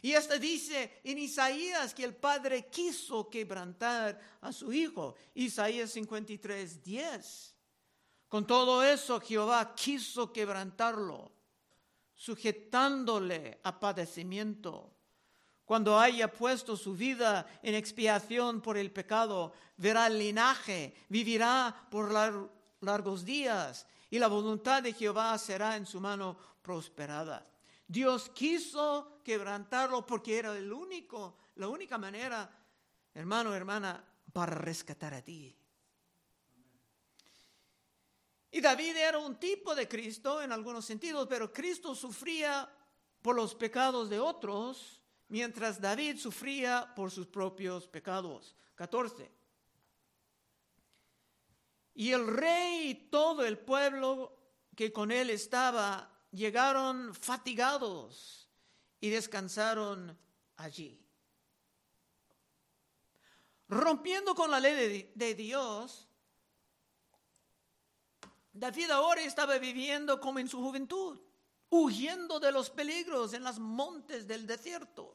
Y 0.03 0.15
hasta 0.15 0.39
dice 0.39 1.01
en 1.03 1.19
Isaías 1.19 1.93
que 1.93 2.05
el 2.05 2.15
padre 2.15 2.69
quiso 2.71 3.29
quebrantar 3.29 4.39
a 4.41 4.53
su 4.53 4.73
hijo. 4.73 5.17
Isaías 5.35 5.91
53, 5.91 6.81
10. 6.81 7.55
Con 8.29 8.47
todo 8.47 8.85
eso 8.85 9.21
Jehová 9.21 9.75
quiso 9.75 10.33
quebrantarlo, 10.33 11.33
sujetándole 12.15 13.59
a 13.65 13.81
padecimiento. 13.81 14.95
Cuando 15.65 15.99
haya 15.99 16.33
puesto 16.33 16.77
su 16.77 16.95
vida 16.95 17.49
en 17.65 17.75
expiación 17.75 18.61
por 18.61 18.79
el 18.79 18.93
pecado, 18.93 19.53
verá 19.77 20.07
el 20.07 20.21
linaje, 20.21 20.95
vivirá 21.09 21.89
por 21.91 22.13
largos 22.81 23.25
días 23.25 23.89
y 24.09 24.19
la 24.19 24.29
voluntad 24.29 24.83
de 24.83 24.93
Jehová 24.93 25.37
será 25.37 25.77
en 25.77 25.85
su 25.85 26.01
mano 26.01 26.39
prosperada. 26.69 27.43
Dios 27.87 28.29
quiso 28.29 29.23
quebrantarlo 29.25 30.05
porque 30.05 30.37
era 30.37 30.55
el 30.55 30.71
único, 30.71 31.39
la 31.55 31.67
única 31.67 31.97
manera, 31.97 32.47
hermano, 33.15 33.55
hermana, 33.55 34.05
para 34.35 34.55
rescatar 34.55 35.15
a 35.15 35.25
ti. 35.25 35.57
Y 38.51 38.61
David 38.61 38.99
era 38.99 39.19
un 39.19 39.41
tipo 39.41 39.75
de 39.75 39.89
Cristo 39.89 40.43
en 40.43 40.53
algunos 40.53 40.85
sentidos, 40.85 41.27
pero 41.27 41.51
Cristo 41.51 41.95
sufría 41.95 42.71
por 43.23 43.35
los 43.35 43.55
pecados 43.55 44.11
de 44.11 44.21
otros, 44.21 45.01
mientras 45.29 45.81
David 45.81 46.19
sufría 46.19 46.93
por 46.95 47.11
sus 47.11 47.27
propios 47.29 47.89
pecados. 47.89 48.55
14. 48.75 49.33
Y 51.95 52.13
el 52.13 52.27
rey 52.27 52.91
y 52.91 52.95
todo 53.09 53.43
el 53.47 53.57
pueblo 53.57 54.37
que 54.77 54.93
con 54.93 55.11
él 55.11 55.31
estaba 55.31 56.18
llegaron 56.31 57.15
fatigados 57.15 58.49
y 59.01 59.11
descansaron 59.11 60.19
allí. 60.57 61.01
Rompiendo 63.69 64.35
con 64.35 64.51
la 64.51 64.61
ley 64.61 65.13
de, 65.15 65.35
Dios, 65.35 66.09
David 68.53 68.91
ahora 68.91 69.21
estaba 69.23 69.59
viviendo 69.59 70.21
como 70.21 70.39
en 70.39 70.49
su 70.49 70.61
juventud, 70.63 71.21
huyendo 71.69 72.41
de 72.41 72.51
los 72.51 72.71
peligros 72.71 73.35
en 73.35 73.45
los 73.45 73.59
montes 73.59 74.27
del 74.27 74.47
desierto. 74.47 75.15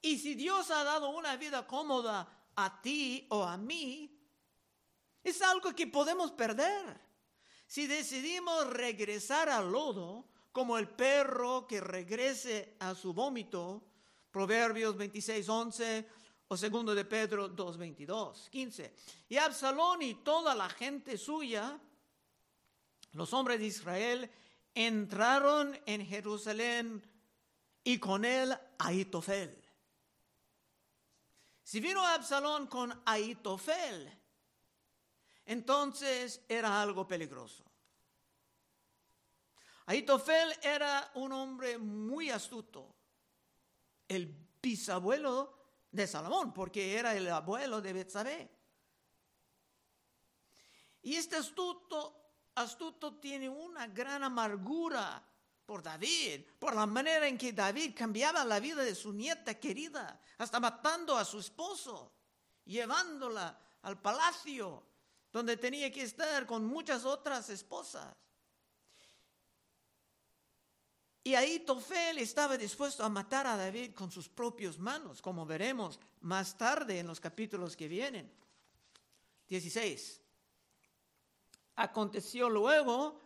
Y 0.00 0.18
si 0.18 0.34
Dios 0.34 0.70
ha 0.70 0.82
dado 0.82 1.10
una 1.10 1.36
vida 1.36 1.66
cómoda 1.66 2.26
a 2.56 2.80
ti 2.80 3.26
o 3.30 3.42
a 3.44 3.56
mí, 3.58 4.10
es 5.22 5.42
algo 5.42 5.74
que 5.74 5.86
podemos 5.86 6.32
perder. 6.32 7.00
Si 7.74 7.88
decidimos 7.88 8.68
regresar 8.68 9.48
al 9.48 9.72
lodo, 9.72 10.28
como 10.52 10.78
el 10.78 10.86
perro 10.86 11.66
que 11.66 11.80
regrese 11.80 12.76
a 12.78 12.94
su 12.94 13.12
vómito, 13.12 13.82
Proverbios 14.30 14.96
26, 14.96 15.48
11 15.48 16.08
o 16.46 16.56
segundo 16.56 16.94
de 16.94 17.04
Pedro 17.04 17.48
2, 17.48 17.76
22, 17.76 18.48
15. 18.48 18.94
Y 19.28 19.38
Absalón 19.38 20.02
y 20.02 20.14
toda 20.22 20.54
la 20.54 20.68
gente 20.68 21.18
suya, 21.18 21.76
los 23.10 23.32
hombres 23.32 23.58
de 23.58 23.66
Israel, 23.66 24.30
entraron 24.72 25.76
en 25.84 26.06
Jerusalén 26.06 27.02
y 27.82 27.98
con 27.98 28.24
él 28.24 28.56
Aitofel. 28.78 29.60
Si 31.64 31.80
vino 31.80 32.06
Absalón 32.06 32.68
con 32.68 33.02
Aitofel, 33.04 34.16
entonces 35.46 36.40
era 36.48 36.80
algo 36.80 37.08
peligroso. 37.08 37.63
Aitofel 39.86 40.54
era 40.62 41.10
un 41.14 41.32
hombre 41.32 41.78
muy 41.78 42.30
astuto, 42.30 42.94
el 44.08 44.26
bisabuelo 44.62 45.54
de 45.90 46.06
Salomón, 46.06 46.52
porque 46.52 46.98
era 46.98 47.14
el 47.14 47.28
abuelo 47.28 47.80
de 47.80 47.92
Betsabé. 47.92 48.50
Y 51.02 51.16
este 51.16 51.36
astuto, 51.36 52.30
astuto 52.54 53.16
tiene 53.16 53.48
una 53.48 53.86
gran 53.88 54.24
amargura 54.24 55.22
por 55.66 55.82
David, 55.82 56.46
por 56.58 56.74
la 56.74 56.86
manera 56.86 57.28
en 57.28 57.36
que 57.36 57.52
David 57.52 57.94
cambiaba 57.94 58.44
la 58.44 58.60
vida 58.60 58.82
de 58.82 58.94
su 58.94 59.12
nieta 59.12 59.58
querida, 59.60 60.20
hasta 60.38 60.60
matando 60.60 61.16
a 61.16 61.24
su 61.24 61.38
esposo, 61.38 62.12
llevándola 62.64 63.58
al 63.82 64.00
palacio 64.00 64.82
donde 65.30 65.56
tenía 65.56 65.90
que 65.90 66.02
estar 66.02 66.46
con 66.46 66.64
muchas 66.64 67.04
otras 67.04 67.50
esposas. 67.50 68.14
Y 71.26 71.34
ahí 71.34 71.60
Tofel 71.60 72.18
estaba 72.18 72.58
dispuesto 72.58 73.02
a 73.02 73.08
matar 73.08 73.46
a 73.46 73.56
David 73.56 73.94
con 73.94 74.10
sus 74.10 74.28
propias 74.28 74.78
manos, 74.78 75.22
como 75.22 75.46
veremos 75.46 75.98
más 76.20 76.58
tarde 76.58 76.98
en 76.98 77.06
los 77.06 77.18
capítulos 77.18 77.74
que 77.74 77.88
vienen. 77.88 78.30
16. 79.48 80.20
Aconteció 81.76 82.50
luego 82.50 83.18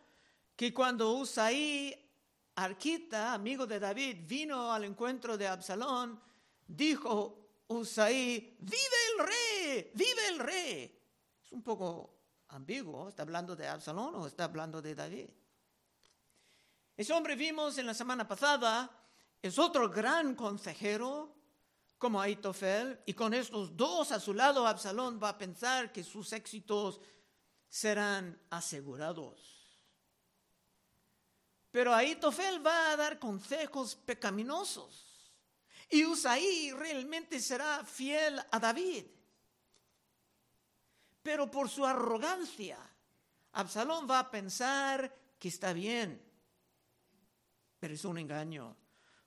que 0.54 0.72
cuando 0.72 1.12
Usaí, 1.14 1.92
Arquita, 2.54 3.34
amigo 3.34 3.66
de 3.66 3.80
David, 3.80 4.18
vino 4.28 4.72
al 4.72 4.84
encuentro 4.84 5.36
de 5.36 5.48
Absalón, 5.48 6.20
dijo 6.68 7.48
Usaí, 7.66 8.56
vive 8.60 8.98
el 9.10 9.26
rey, 9.26 9.90
vive 9.94 10.28
el 10.28 10.38
rey. 10.38 11.00
Es 11.44 11.50
un 11.50 11.62
poco 11.62 12.14
ambiguo, 12.50 13.08
¿está 13.08 13.22
hablando 13.22 13.56
de 13.56 13.66
Absalón 13.66 14.14
o 14.14 14.26
está 14.28 14.44
hablando 14.44 14.80
de 14.80 14.94
David? 14.94 15.30
Ese 16.98 17.12
hombre 17.12 17.36
vimos 17.36 17.78
en 17.78 17.86
la 17.86 17.94
semana 17.94 18.26
pasada, 18.26 18.90
es 19.40 19.56
otro 19.56 19.88
gran 19.88 20.34
consejero 20.34 21.32
como 21.96 22.20
Aitofel, 22.20 23.00
y 23.06 23.14
con 23.14 23.34
estos 23.34 23.76
dos 23.76 24.10
a 24.10 24.18
su 24.18 24.34
lado, 24.34 24.66
Absalón 24.66 25.20
va 25.22 25.28
a 25.28 25.38
pensar 25.38 25.92
que 25.92 26.02
sus 26.02 26.32
éxitos 26.32 27.00
serán 27.68 28.36
asegurados. 28.50 29.80
Pero 31.70 31.94
Aitofel 31.94 32.66
va 32.66 32.90
a 32.90 32.96
dar 32.96 33.20
consejos 33.20 33.94
pecaminosos. 33.94 35.32
Y 35.90 36.04
Usaí 36.04 36.72
realmente 36.72 37.38
será 37.38 37.84
fiel 37.84 38.40
a 38.50 38.58
David. 38.58 39.06
Pero 41.22 41.48
por 41.48 41.68
su 41.68 41.86
arrogancia, 41.86 42.76
Absalón 43.52 44.10
va 44.10 44.18
a 44.18 44.30
pensar 44.32 45.14
que 45.38 45.46
está 45.46 45.72
bien 45.72 46.27
pero 47.78 47.94
es 47.94 48.04
un 48.04 48.18
engaño. 48.18 48.76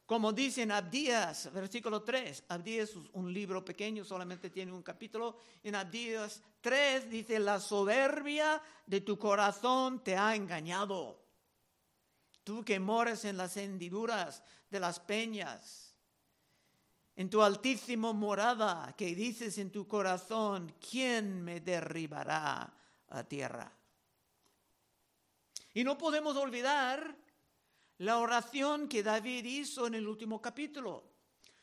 Como 0.06 0.34
dice 0.34 0.64
en 0.64 0.72
Abdías, 0.72 1.52
versículo 1.54 2.04
3, 2.04 2.44
Abdías 2.50 2.90
es 2.90 2.96
un 3.14 3.34
libro 3.34 3.64
pequeño, 3.64 4.04
solamente 4.04 4.50
tiene 4.50 4.74
un 4.74 4.84
capítulo. 4.84 5.38
En 5.64 5.74
Abdías 5.76 6.44
3 6.60 7.10
dice, 7.10 7.40
la 7.40 7.62
soberbia 7.62 8.62
de 8.86 9.00
tu 9.00 9.18
corazón 9.18 10.04
te 10.04 10.18
ha 10.18 10.36
engañado. 10.36 11.24
Tú 12.44 12.66
que 12.66 12.78
moras 12.80 13.24
en 13.24 13.38
las 13.38 13.56
hendiduras 13.56 14.44
de 14.70 14.80
las 14.82 15.00
peñas, 15.00 15.96
en 17.16 17.30
tu 17.30 17.42
altísimo 17.42 18.14
morada, 18.14 18.94
que 18.98 19.16
dices 19.16 19.58
en 19.60 19.72
tu 19.72 19.88
corazón, 19.88 20.76
¿quién 20.90 21.42
me 21.42 21.62
derribará 21.62 22.74
a 23.08 23.24
tierra? 23.24 23.72
Y 25.74 25.84
no 25.84 25.98
podemos 25.98 26.36
olvidar 26.36 27.16
la 28.02 28.18
oración 28.18 28.88
que 28.88 29.04
David 29.04 29.46
hizo 29.46 29.86
en 29.86 29.94
el 29.94 30.08
último 30.08 30.42
capítulo, 30.42 31.04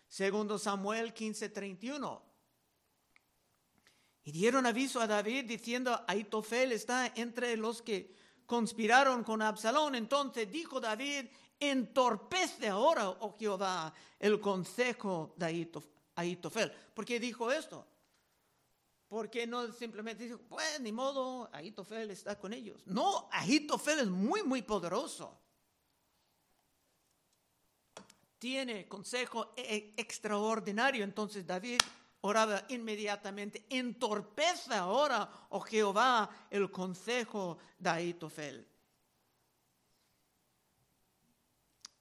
segundo 0.07 0.57
Samuel 0.57 1.13
15:31. 1.13 2.23
Y 4.23 4.31
dieron 4.31 4.65
aviso 4.65 5.01
a 5.01 5.09
David 5.09 5.47
diciendo, 5.47 6.05
Aitofel 6.07 6.71
está 6.71 7.13
entre 7.17 7.57
los 7.57 7.83
que 7.83 8.15
conspiraron 8.47 9.25
con 9.25 9.43
Absalón. 9.43 9.97
Entonces 9.97 10.49
dijo 10.49 10.79
David, 10.81 11.27
entorpece 11.59 12.69
ahora, 12.69 13.09
oh 13.09 13.37
Jehová, 13.37 13.93
el 14.21 14.39
consejo 14.39 15.35
de 15.37 15.73
Aitofel. 16.15 16.71
¿Por 16.95 17.05
qué 17.05 17.19
dijo 17.19 17.51
esto? 17.51 17.85
Porque 19.09 19.45
no 19.45 19.73
simplemente 19.73 20.23
dijo, 20.23 20.39
pues 20.49 20.79
ni 20.81 20.93
modo, 20.93 21.51
Aitofel 21.53 22.13
está 22.13 22.39
con 22.39 22.53
ellos. 22.53 22.87
No, 22.87 23.29
Aitofel 23.33 24.01
es 24.01 24.09
muy, 24.09 24.45
muy 24.45 24.63
poderoso 24.63 25.48
tiene 28.39 28.87
consejo 28.89 29.53
e-, 29.57 29.63
e-, 29.63 29.95
extraordinario. 30.01 31.05
Entonces 31.05 31.47
David 31.47 31.81
oraba 32.21 32.65
inmediatamente, 32.69 33.67
entorpece 33.71 34.75
ahora, 34.75 35.29
oh 35.51 35.61
Jehová, 35.61 36.29
el 36.51 36.71
consejo 36.71 37.59
de 37.79 37.91
Aitofel. 37.91 38.67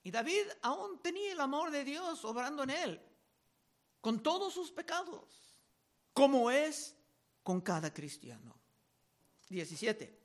Y 0.03 0.11
David 0.11 0.47
aún 0.61 1.01
tenía 1.01 1.33
el 1.33 1.39
amor 1.39 1.69
de 1.69 1.83
Dios 1.83 2.23
obrando 2.23 2.63
en 2.63 2.69
él, 2.69 3.01
con 3.99 4.23
todos 4.23 4.53
sus 4.53 4.71
pecados, 4.71 5.61
como 6.13 6.49
es 6.49 6.95
con 7.43 7.59
cada 7.61 7.93
cristiano. 7.93 8.57
17. 9.49 10.17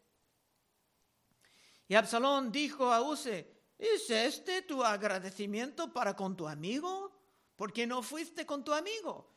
Y 1.89 1.95
Absalón 1.95 2.51
dijo 2.51 2.93
a 2.93 3.03
Use, 3.03 3.62
¿Es 3.83 4.09
este 4.11 4.63
tu 4.63 4.85
agradecimiento 4.85 5.93
para 5.93 6.15
con 6.15 6.37
tu 6.37 6.47
amigo? 6.47 7.11
¿Por 7.57 7.73
qué 7.73 7.85
no 7.85 8.01
fuiste 8.01 8.47
con 8.47 8.63
tu 8.63 8.73
amigo? 8.73 9.35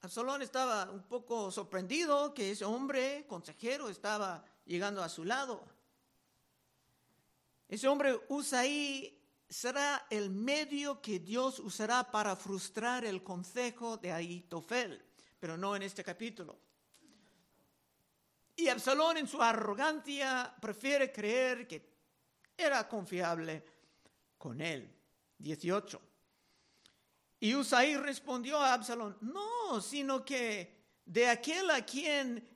Absalón 0.00 0.40
estaba 0.40 0.90
un 0.90 1.02
poco 1.02 1.50
sorprendido 1.50 2.32
que 2.32 2.52
ese 2.52 2.64
hombre 2.64 3.26
consejero 3.28 3.90
estaba 3.90 4.42
llegando 4.64 5.02
a 5.02 5.10
su 5.10 5.22
lado. 5.22 5.62
Ese 7.68 7.86
hombre 7.88 8.18
Usaí 8.30 9.22
será 9.46 10.06
el 10.08 10.30
medio 10.30 11.02
que 11.02 11.18
Dios 11.18 11.58
usará 11.58 12.10
para 12.10 12.36
frustrar 12.36 13.04
el 13.04 13.22
consejo 13.22 13.98
de 13.98 14.12
Aitofel, 14.12 15.04
pero 15.38 15.58
no 15.58 15.76
en 15.76 15.82
este 15.82 16.02
capítulo. 16.02 16.58
Y 18.56 18.68
Absalón 18.68 19.18
en 19.18 19.28
su 19.28 19.42
arrogancia 19.42 20.56
prefiere 20.58 21.12
creer 21.12 21.68
que 21.68 21.95
era 22.56 22.88
confiable 22.88 23.64
con 24.38 24.60
él. 24.60 24.92
18. 25.38 26.00
Y 27.40 27.54
Usaí 27.54 27.96
respondió 27.96 28.58
a 28.58 28.72
Absalón, 28.72 29.16
no, 29.20 29.80
sino 29.80 30.24
que 30.24 30.74
de 31.04 31.28
aquel 31.28 31.70
a 31.70 31.84
quien 31.84 32.46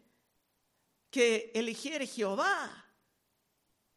que 1.11 1.51
eligiere 1.55 2.07
Jehová 2.07 2.87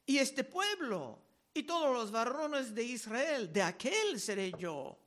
y 0.06 0.18
este 0.18 0.44
pueblo 0.44 1.22
y 1.54 1.64
todos 1.64 1.94
los 1.94 2.12
varones 2.12 2.74
de 2.74 2.84
Israel, 2.84 3.54
de 3.54 3.62
aquel 3.62 4.20
seré 4.20 4.52
yo 4.58 4.98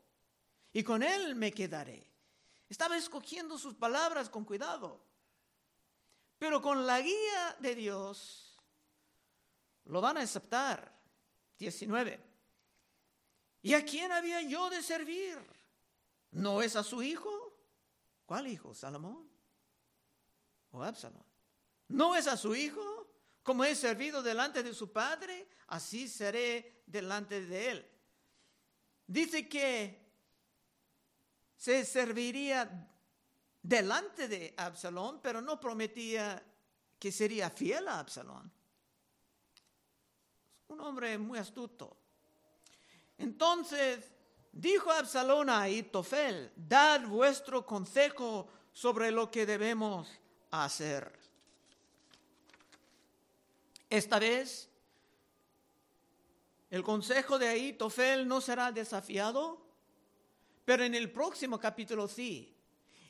y 0.72 0.82
con 0.82 1.02
él 1.02 1.34
me 1.34 1.52
quedaré. 1.52 2.06
Estaba 2.68 2.96
escogiendo 2.96 3.58
sus 3.58 3.74
palabras 3.74 4.28
con 4.30 4.44
cuidado, 4.44 5.04
pero 6.38 6.60
con 6.62 6.86
la 6.86 7.00
guía 7.00 7.56
de 7.60 7.74
Dios 7.74 8.45
lo 9.86 10.00
van 10.00 10.18
a 10.18 10.22
aceptar. 10.22 10.94
19. 11.58 12.20
¿Y 13.62 13.74
a 13.74 13.84
quién 13.84 14.12
había 14.12 14.42
yo 14.42 14.68
de 14.70 14.82
servir? 14.82 15.38
¿No 16.32 16.62
es 16.62 16.76
a 16.76 16.82
su 16.82 17.02
hijo? 17.02 17.30
¿Cuál 18.26 18.46
hijo? 18.48 18.74
¿Salomón? 18.74 19.28
¿O 20.72 20.82
Absalón? 20.82 21.24
¿No 21.88 22.14
es 22.14 22.26
a 22.26 22.36
su 22.36 22.54
hijo? 22.54 22.82
Como 23.42 23.64
he 23.64 23.74
servido 23.74 24.22
delante 24.22 24.62
de 24.62 24.74
su 24.74 24.92
padre, 24.92 25.48
así 25.68 26.08
seré 26.08 26.82
delante 26.86 27.46
de 27.46 27.70
él. 27.70 27.90
Dice 29.06 29.48
que 29.48 30.04
se 31.56 31.84
serviría 31.84 32.90
delante 33.62 34.28
de 34.28 34.52
Absalón, 34.56 35.20
pero 35.22 35.40
no 35.40 35.58
prometía 35.58 36.42
que 36.98 37.12
sería 37.12 37.50
fiel 37.50 37.88
a 37.88 38.00
Absalón 38.00 38.52
un 40.68 40.80
hombre 40.80 41.16
muy 41.18 41.38
astuto. 41.38 41.96
Entonces 43.18 44.12
dijo 44.52 44.90
Absalón 44.90 45.50
a 45.50 45.68
Itofel, 45.68 46.52
dad 46.56 47.02
vuestro 47.06 47.64
consejo 47.64 48.48
sobre 48.72 49.10
lo 49.10 49.30
que 49.30 49.46
debemos 49.46 50.08
hacer. 50.50 51.12
Esta 53.88 54.18
vez, 54.18 54.68
el 56.70 56.82
consejo 56.82 57.38
de 57.38 57.48
Aitofel 57.48 58.26
no 58.26 58.40
será 58.40 58.72
desafiado, 58.72 59.64
pero 60.64 60.82
en 60.82 60.94
el 60.94 61.12
próximo 61.12 61.60
capítulo 61.60 62.08
sí. 62.08 62.52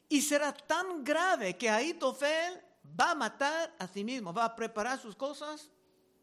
Y 0.08 0.20
será 0.20 0.52
tan 0.52 1.02
grave 1.02 1.56
que 1.56 1.70
Aitofel 1.70 2.62
va 3.00 3.12
a 3.12 3.14
matar 3.14 3.74
a 3.78 3.88
sí 3.88 4.04
mismo, 4.04 4.32
va 4.32 4.44
a 4.44 4.54
preparar 4.54 5.00
sus 5.00 5.16
cosas 5.16 5.70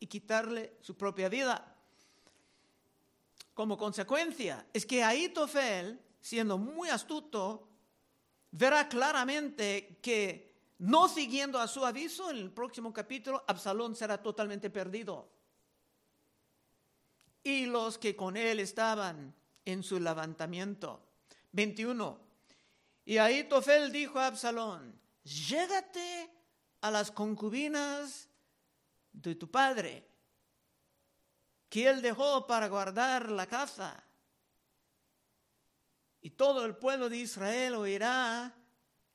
y 0.04 0.08
quitarle 0.08 0.76
su 0.82 0.98
propia 0.98 1.30
vida. 1.30 1.78
Como 3.54 3.78
consecuencia, 3.78 4.68
es 4.74 4.86
que 4.86 5.02
Aitofel, 5.02 5.98
siendo 6.20 6.58
muy 6.58 6.90
astuto, 6.90 7.70
verá 8.52 8.90
claramente 8.90 10.00
que 10.02 10.74
no 10.80 11.08
siguiendo 11.08 11.58
a 11.58 11.70
su 11.70 11.86
aviso, 11.86 12.30
en 12.30 12.36
el 12.36 12.52
próximo 12.52 12.92
capítulo, 12.92 13.46
Absalón 13.48 13.96
será 13.96 14.22
totalmente 14.22 14.70
perdido. 14.70 15.30
Y 17.42 17.66
los 17.68 17.98
que 17.98 18.14
con 18.14 18.36
él 18.36 18.60
estaban 18.60 19.34
en 19.64 19.84
su 19.84 20.02
levantamiento. 20.02 21.02
21. 21.54 22.20
Y 23.06 23.20
Aitofel 23.20 23.90
dijo 23.94 24.20
a 24.20 24.28
Absalón, 24.28 25.00
llégate 25.24 26.30
a 26.82 26.92
las 26.92 27.10
concubinas 27.10 28.28
de 29.14 29.36
tu 29.36 29.50
padre, 29.50 30.06
que 31.70 31.88
él 31.88 32.02
dejó 32.02 32.46
para 32.46 32.68
guardar 32.68 33.32
la 33.32 33.48
casa. 33.48 34.04
Y 36.22 36.32
todo 36.32 36.66
el 36.66 36.76
pueblo 36.76 37.10
de 37.10 37.18
Israel 37.18 37.76
oirá 37.76 38.54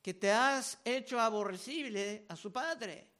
que 0.02 0.14
te 0.14 0.30
has 0.30 0.78
hecho 0.84 1.20
aborrecible 1.20 2.24
a 2.28 2.36
su 2.36 2.52
padre. 2.52 3.10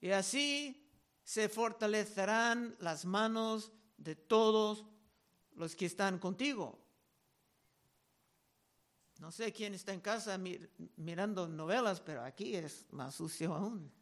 Y 0.00 0.10
así 0.10 0.90
se 1.22 1.48
fortalecerán 1.48 2.76
las 2.80 3.04
manos 3.04 3.72
de 3.96 4.16
todos 4.16 4.84
los 5.54 5.76
que 5.76 5.86
están 5.86 6.18
contigo. 6.18 6.78
No 9.20 9.30
sé 9.30 9.52
quién 9.52 9.74
está 9.74 9.92
en 9.92 10.00
casa 10.00 10.36
mirando 10.96 11.46
novelas, 11.46 12.00
pero 12.00 12.24
aquí 12.24 12.56
es 12.56 12.86
más 12.90 13.14
sucio 13.14 13.54
aún. 13.54 13.92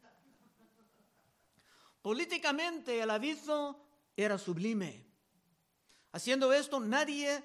Políticamente 2.01 2.99
el 2.99 3.09
aviso 3.09 3.79
era 4.15 4.37
sublime. 4.37 5.05
Haciendo 6.11 6.51
esto, 6.51 6.79
nadie 6.79 7.43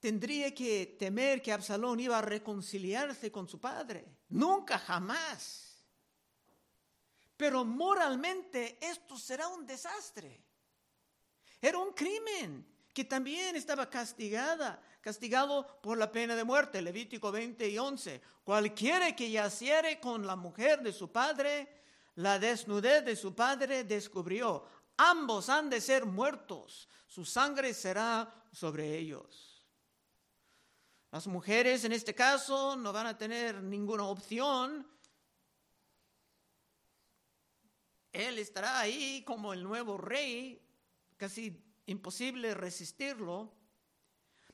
tendría 0.00 0.52
que 0.52 0.96
temer 0.98 1.40
que 1.40 1.52
Absalón 1.52 2.00
iba 2.00 2.18
a 2.18 2.22
reconciliarse 2.22 3.30
con 3.30 3.48
su 3.48 3.60
padre. 3.60 4.04
Nunca, 4.30 4.78
jamás. 4.78 5.84
Pero 7.36 7.64
moralmente 7.64 8.78
esto 8.80 9.16
será 9.16 9.48
un 9.48 9.64
desastre. 9.64 10.42
Era 11.60 11.78
un 11.78 11.92
crimen 11.92 12.66
que 12.92 13.04
también 13.04 13.56
estaba 13.56 13.88
castigada, 13.88 14.82
castigado 15.00 15.80
por 15.80 15.96
la 15.96 16.10
pena 16.10 16.34
de 16.34 16.44
muerte, 16.44 16.82
Levítico 16.82 17.32
20 17.32 17.68
y 17.68 17.78
11. 17.78 18.20
Cualquiera 18.44 19.14
que 19.16 19.30
yaciere 19.30 19.98
con 19.98 20.26
la 20.26 20.36
mujer 20.36 20.82
de 20.82 20.92
su 20.92 21.10
padre, 21.10 21.81
la 22.16 22.38
desnudez 22.38 23.04
de 23.04 23.16
su 23.16 23.34
padre 23.34 23.84
descubrió. 23.84 24.64
Ambos 24.96 25.48
han 25.48 25.70
de 25.70 25.80
ser 25.80 26.04
muertos, 26.04 26.88
su 27.06 27.24
sangre 27.24 27.74
será 27.74 28.46
sobre 28.52 28.96
ellos. 28.96 29.66
Las 31.10 31.26
mujeres 31.26 31.84
en 31.84 31.92
este 31.92 32.14
caso 32.14 32.76
no 32.76 32.92
van 32.92 33.06
a 33.06 33.18
tener 33.18 33.62
ninguna 33.62 34.04
opción. 34.04 34.86
Él 38.12 38.38
estará 38.38 38.80
ahí 38.80 39.22
como 39.24 39.52
el 39.52 39.62
nuevo 39.62 39.98
rey, 39.98 40.66
casi 41.16 41.62
imposible 41.86 42.54
resistirlo. 42.54 43.52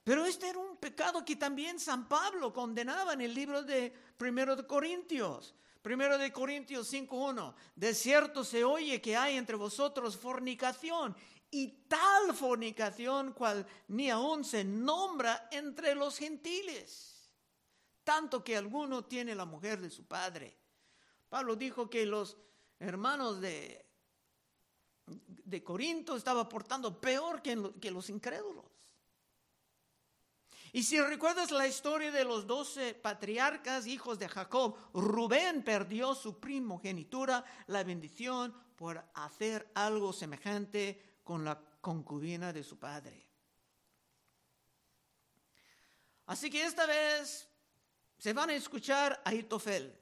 Pero 0.02 0.24
este 0.24 0.48
era 0.48 0.58
un 0.58 0.78
pecado 0.78 1.24
que 1.24 1.36
también 1.36 1.78
San 1.78 2.08
Pablo 2.08 2.52
condenaba 2.52 3.12
en 3.12 3.20
el 3.20 3.34
libro 3.34 3.62
de 3.62 3.92
Primero 4.16 4.56
de 4.56 4.66
Corintios. 4.66 5.54
Primero 5.88 6.18
de 6.18 6.30
Corintios 6.30 6.92
5.1. 6.92 7.54
De 7.74 7.94
cierto 7.94 8.44
se 8.44 8.62
oye 8.62 9.00
que 9.00 9.16
hay 9.16 9.38
entre 9.38 9.56
vosotros 9.56 10.18
fornicación 10.18 11.16
y 11.50 11.86
tal 11.88 12.34
fornicación 12.34 13.32
cual 13.32 13.66
ni 13.86 14.10
aún 14.10 14.44
se 14.44 14.64
nombra 14.64 15.48
entre 15.50 15.94
los 15.94 16.18
gentiles, 16.18 17.30
tanto 18.04 18.44
que 18.44 18.54
alguno 18.54 19.06
tiene 19.06 19.34
la 19.34 19.46
mujer 19.46 19.80
de 19.80 19.88
su 19.88 20.04
padre. 20.04 20.58
Pablo 21.26 21.56
dijo 21.56 21.88
que 21.88 22.04
los 22.04 22.36
hermanos 22.78 23.40
de, 23.40 23.86
de 25.06 25.64
Corinto 25.64 26.16
estaban 26.16 26.50
portando 26.50 27.00
peor 27.00 27.40
que, 27.40 27.72
que 27.80 27.90
los 27.90 28.10
incrédulos. 28.10 28.66
Y 30.72 30.82
si 30.82 31.00
recuerdas 31.00 31.50
la 31.50 31.66
historia 31.66 32.10
de 32.10 32.24
los 32.24 32.46
doce 32.46 32.94
patriarcas, 32.94 33.86
hijos 33.86 34.18
de 34.18 34.28
Jacob, 34.28 34.76
Rubén 34.92 35.62
perdió 35.62 36.14
su 36.14 36.38
primogenitura, 36.38 37.44
la 37.66 37.84
bendición, 37.84 38.54
por 38.76 39.02
hacer 39.14 39.70
algo 39.74 40.12
semejante 40.12 41.20
con 41.24 41.44
la 41.44 41.58
concubina 41.80 42.52
de 42.52 42.62
su 42.62 42.78
padre. 42.78 43.26
Así 46.26 46.50
que 46.50 46.62
esta 46.64 46.86
vez 46.86 47.48
se 48.18 48.32
van 48.32 48.50
a 48.50 48.54
escuchar 48.54 49.20
a 49.24 49.32
Itofel. 49.32 49.98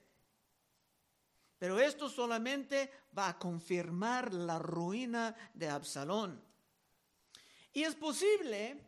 Pero 1.59 1.79
esto 1.79 2.11
solamente 2.11 2.91
va 3.17 3.29
a 3.29 3.39
confirmar 3.39 4.35
la 4.35 4.59
ruina 4.59 5.35
de 5.55 5.69
Absalón. 5.69 6.43
Y 7.73 7.85
es 7.85 7.95
posible 7.95 8.86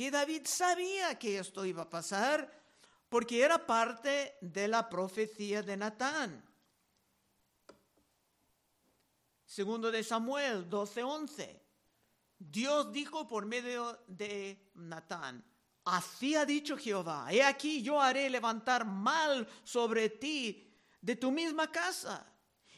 que 0.00 0.10
David 0.10 0.46
sabía 0.46 1.18
que 1.18 1.38
esto 1.38 1.62
iba 1.62 1.82
a 1.82 1.90
pasar 1.90 2.50
porque 3.10 3.44
era 3.44 3.66
parte 3.66 4.38
de 4.40 4.66
la 4.66 4.88
profecía 4.88 5.62
de 5.62 5.76
Natán. 5.76 6.42
Segundo 9.44 9.90
de 9.90 10.02
Samuel 10.02 10.70
12:11. 10.70 11.60
Dios 12.38 12.90
dijo 12.90 13.28
por 13.28 13.44
medio 13.44 14.02
de 14.06 14.70
Natán, 14.72 15.44
así 15.84 16.34
ha 16.34 16.46
dicho 16.46 16.78
Jehová, 16.78 17.26
he 17.30 17.42
aquí 17.42 17.82
yo 17.82 18.00
haré 18.00 18.30
levantar 18.30 18.86
mal 18.86 19.46
sobre 19.64 20.08
ti 20.08 20.66
de 21.02 21.14
tu 21.14 21.30
misma 21.30 21.70
casa, 21.70 22.24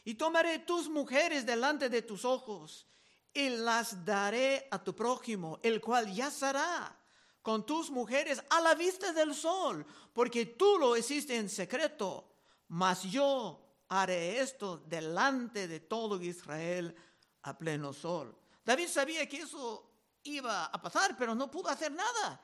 y 0.03 0.15
tomaré 0.15 0.59
tus 0.59 0.89
mujeres 0.89 1.45
delante 1.45 1.87
de 1.87 2.01
tus 2.01 2.25
ojos, 2.25 2.85
y 3.33 3.47
las 3.47 4.03
daré 4.03 4.67
a 4.69 4.83
tu 4.83 4.93
prójimo, 4.93 5.61
el 5.63 5.79
cual 5.79 6.13
ya 6.13 6.29
será 6.29 6.99
con 7.43 7.65
tus 7.65 7.91
mujeres 7.91 8.41
a 8.49 8.61
la 8.61 8.73
vista 8.73 9.13
del 9.13 9.35
sol, 9.35 9.85
porque 10.13 10.47
tú 10.47 10.77
lo 10.79 10.97
hiciste 10.97 11.35
en 11.35 11.49
secreto, 11.49 12.25
mas 12.69 13.03
yo 13.03 13.59
haré 13.89 14.39
esto 14.39 14.77
delante 14.77 15.67
de 15.67 15.81
todo 15.81 16.19
Israel 16.21 16.95
a 17.43 17.55
pleno 17.57 17.93
sol. 17.93 18.35
David 18.65 18.87
sabía 18.87 19.27
que 19.27 19.41
eso 19.41 19.91
iba 20.23 20.65
a 20.65 20.81
pasar, 20.81 21.17
pero 21.17 21.35
no 21.35 21.51
pudo 21.51 21.69
hacer 21.69 21.91
nada. 21.91 22.41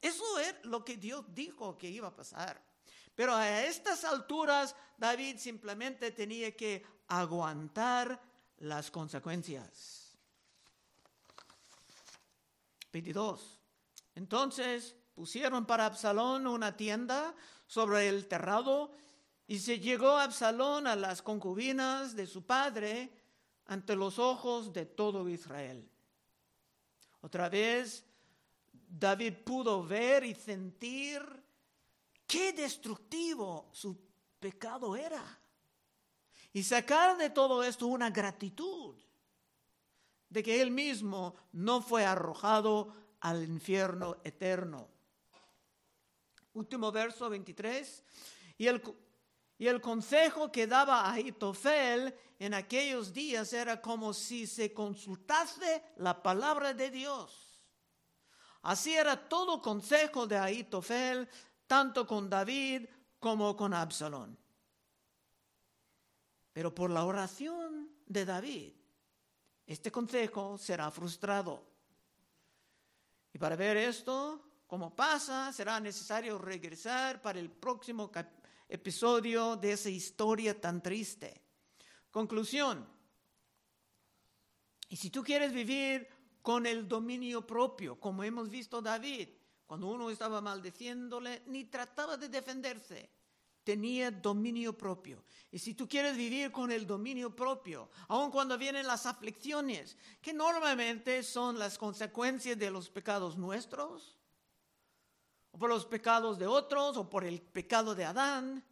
Eso 0.00 0.38
es 0.38 0.54
lo 0.62 0.84
que 0.84 0.96
Dios 0.96 1.24
dijo 1.34 1.76
que 1.76 1.90
iba 1.90 2.08
a 2.08 2.14
pasar. 2.14 2.62
Pero 3.16 3.34
a 3.34 3.64
estas 3.64 4.04
alturas 4.04 4.76
David 4.96 5.38
simplemente 5.38 6.12
tenía 6.12 6.54
que 6.54 6.86
aguantar 7.08 8.20
las 8.58 8.90
consecuencias. 8.90 10.16
22. 12.92 13.55
Entonces 14.16 14.96
pusieron 15.14 15.66
para 15.66 15.86
Absalón 15.86 16.46
una 16.46 16.76
tienda 16.76 17.34
sobre 17.66 18.08
el 18.08 18.26
terrado 18.26 18.90
y 19.46 19.60
se 19.60 19.78
llegó 19.78 20.16
Absalón 20.16 20.86
a 20.86 20.96
las 20.96 21.22
concubinas 21.22 22.16
de 22.16 22.26
su 22.26 22.44
padre 22.44 23.12
ante 23.66 23.94
los 23.94 24.18
ojos 24.18 24.72
de 24.72 24.86
todo 24.86 25.28
Israel. 25.28 25.88
Otra 27.20 27.48
vez, 27.48 28.04
David 28.72 29.34
pudo 29.44 29.84
ver 29.84 30.24
y 30.24 30.34
sentir 30.34 31.22
qué 32.26 32.52
destructivo 32.52 33.68
su 33.72 33.96
pecado 34.40 34.96
era. 34.96 35.22
Y 36.52 36.62
sacar 36.62 37.18
de 37.18 37.30
todo 37.30 37.62
esto 37.62 37.86
una 37.86 38.10
gratitud 38.10 38.94
de 40.30 40.42
que 40.42 40.62
él 40.62 40.70
mismo 40.70 41.34
no 41.52 41.82
fue 41.82 42.04
arrojado 42.04 43.05
al 43.20 43.44
infierno 43.44 44.16
eterno. 44.24 44.88
Último 46.54 46.90
verso 46.90 47.28
23. 47.28 48.04
Y 48.58 48.66
el, 48.66 48.82
Y 49.58 49.66
el 49.66 49.80
consejo 49.80 50.52
que 50.52 50.66
daba 50.66 51.10
Ahitofel 51.10 52.14
en 52.38 52.54
aquellos 52.54 53.12
días 53.12 53.52
era 53.52 53.80
como 53.80 54.12
si 54.12 54.46
se 54.46 54.72
consultase 54.74 55.82
la 55.96 56.22
palabra 56.22 56.74
de 56.74 56.90
Dios. 56.90 57.64
Así 58.62 58.94
era 58.94 59.28
todo 59.28 59.62
consejo 59.62 60.26
de 60.26 60.36
Ahitofel, 60.36 61.28
tanto 61.66 62.06
con 62.06 62.28
David 62.28 62.86
como 63.18 63.56
con 63.56 63.72
Absalón. 63.72 64.36
Pero 66.52 66.74
por 66.74 66.90
la 66.90 67.04
oración 67.04 67.90
de 68.06 68.24
David, 68.24 68.72
este 69.66 69.90
consejo 69.90 70.58
será 70.58 70.90
frustrado. 70.90 71.75
Y 73.36 73.38
para 73.38 73.54
ver 73.54 73.76
esto, 73.76 74.62
como 74.66 74.96
pasa, 74.96 75.52
será 75.52 75.78
necesario 75.78 76.38
regresar 76.38 77.20
para 77.20 77.38
el 77.38 77.50
próximo 77.50 78.10
episodio 78.66 79.56
de 79.56 79.72
esa 79.72 79.90
historia 79.90 80.58
tan 80.58 80.82
triste. 80.82 81.42
Conclusión. 82.10 82.88
Y 84.88 84.96
si 84.96 85.10
tú 85.10 85.22
quieres 85.22 85.52
vivir 85.52 86.08
con 86.40 86.64
el 86.64 86.88
dominio 86.88 87.46
propio, 87.46 88.00
como 88.00 88.24
hemos 88.24 88.48
visto 88.48 88.80
David, 88.80 89.28
cuando 89.66 89.88
uno 89.88 90.08
estaba 90.08 90.40
maldeciéndole, 90.40 91.42
ni 91.48 91.66
trataba 91.66 92.16
de 92.16 92.30
defenderse, 92.30 93.10
tenía 93.66 94.12
dominio 94.12 94.78
propio. 94.78 95.24
Y 95.50 95.58
si 95.58 95.74
tú 95.74 95.88
quieres 95.88 96.16
vivir 96.16 96.52
con 96.52 96.70
el 96.70 96.86
dominio 96.86 97.34
propio, 97.34 97.90
aun 98.06 98.30
cuando 98.30 98.56
vienen 98.56 98.86
las 98.86 99.06
aflicciones, 99.06 99.96
que 100.22 100.32
normalmente 100.32 101.24
son 101.24 101.58
las 101.58 101.76
consecuencias 101.76 102.56
de 102.56 102.70
los 102.70 102.88
pecados 102.88 103.36
nuestros, 103.36 104.16
o 105.50 105.58
por 105.58 105.68
los 105.68 105.84
pecados 105.84 106.38
de 106.38 106.46
otros, 106.46 106.96
o 106.96 107.10
por 107.10 107.24
el 107.24 107.42
pecado 107.42 107.96
de 107.96 108.04
Adán, 108.04 108.64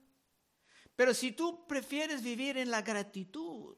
pero 0.95 1.13
si 1.13 1.33
tú 1.33 1.67
prefieres 1.67 2.23
vivir 2.23 2.57
en 2.57 2.71
la 2.71 2.83
gratitud, 2.83 3.77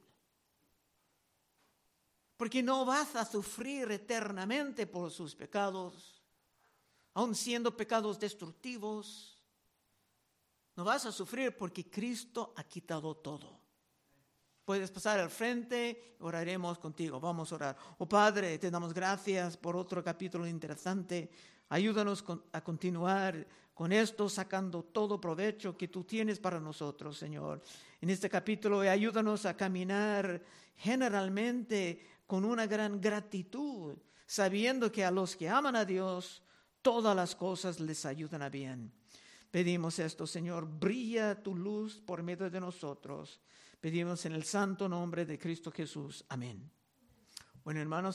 porque 2.36 2.62
no 2.62 2.84
vas 2.84 3.16
a 3.16 3.24
sufrir 3.24 3.90
eternamente 3.90 4.86
por 4.86 5.10
sus 5.10 5.34
pecados, 5.34 6.22
aun 7.14 7.34
siendo 7.34 7.74
pecados 7.74 8.20
destructivos, 8.20 9.35
no 10.76 10.84
vas 10.84 11.06
a 11.06 11.12
sufrir 11.12 11.56
porque 11.56 11.90
Cristo 11.90 12.52
ha 12.56 12.64
quitado 12.64 13.16
todo. 13.16 13.58
Puedes 14.64 14.90
pasar 14.90 15.20
al 15.20 15.30
frente, 15.30 16.16
oraremos 16.20 16.78
contigo. 16.78 17.20
Vamos 17.20 17.52
a 17.52 17.54
orar. 17.54 17.76
Oh 17.98 18.08
Padre, 18.08 18.58
te 18.58 18.70
damos 18.70 18.92
gracias 18.92 19.56
por 19.56 19.76
otro 19.76 20.02
capítulo 20.02 20.46
interesante. 20.46 21.30
Ayúdanos 21.68 22.24
a 22.52 22.60
continuar 22.62 23.46
con 23.72 23.92
esto, 23.92 24.28
sacando 24.28 24.82
todo 24.82 25.20
provecho 25.20 25.76
que 25.76 25.88
tú 25.88 26.04
tienes 26.04 26.40
para 26.40 26.60
nosotros, 26.60 27.16
Señor. 27.16 27.62
En 28.00 28.10
este 28.10 28.28
capítulo, 28.28 28.80
ayúdanos 28.80 29.46
a 29.46 29.56
caminar 29.56 30.42
generalmente 30.76 32.04
con 32.26 32.44
una 32.44 32.66
gran 32.66 33.00
gratitud, 33.00 33.96
sabiendo 34.26 34.90
que 34.90 35.04
a 35.04 35.10
los 35.10 35.36
que 35.36 35.48
aman 35.48 35.76
a 35.76 35.84
Dios, 35.84 36.42
todas 36.82 37.14
las 37.14 37.34
cosas 37.34 37.80
les 37.80 38.04
ayudan 38.04 38.42
a 38.42 38.48
bien. 38.48 38.92
Pedimos 39.56 39.98
esto, 40.00 40.26
Señor, 40.26 40.68
brilla 40.68 41.42
tu 41.42 41.56
luz 41.56 41.98
por 41.98 42.22
medio 42.22 42.50
de 42.50 42.60
nosotros. 42.60 43.40
Pedimos 43.80 44.26
en 44.26 44.32
el 44.32 44.44
santo 44.44 44.86
nombre 44.86 45.24
de 45.24 45.38
Cristo 45.38 45.72
Jesús. 45.72 46.26
Amén. 46.28 46.70
Bueno, 47.64 47.80
hermanos, 47.80 48.14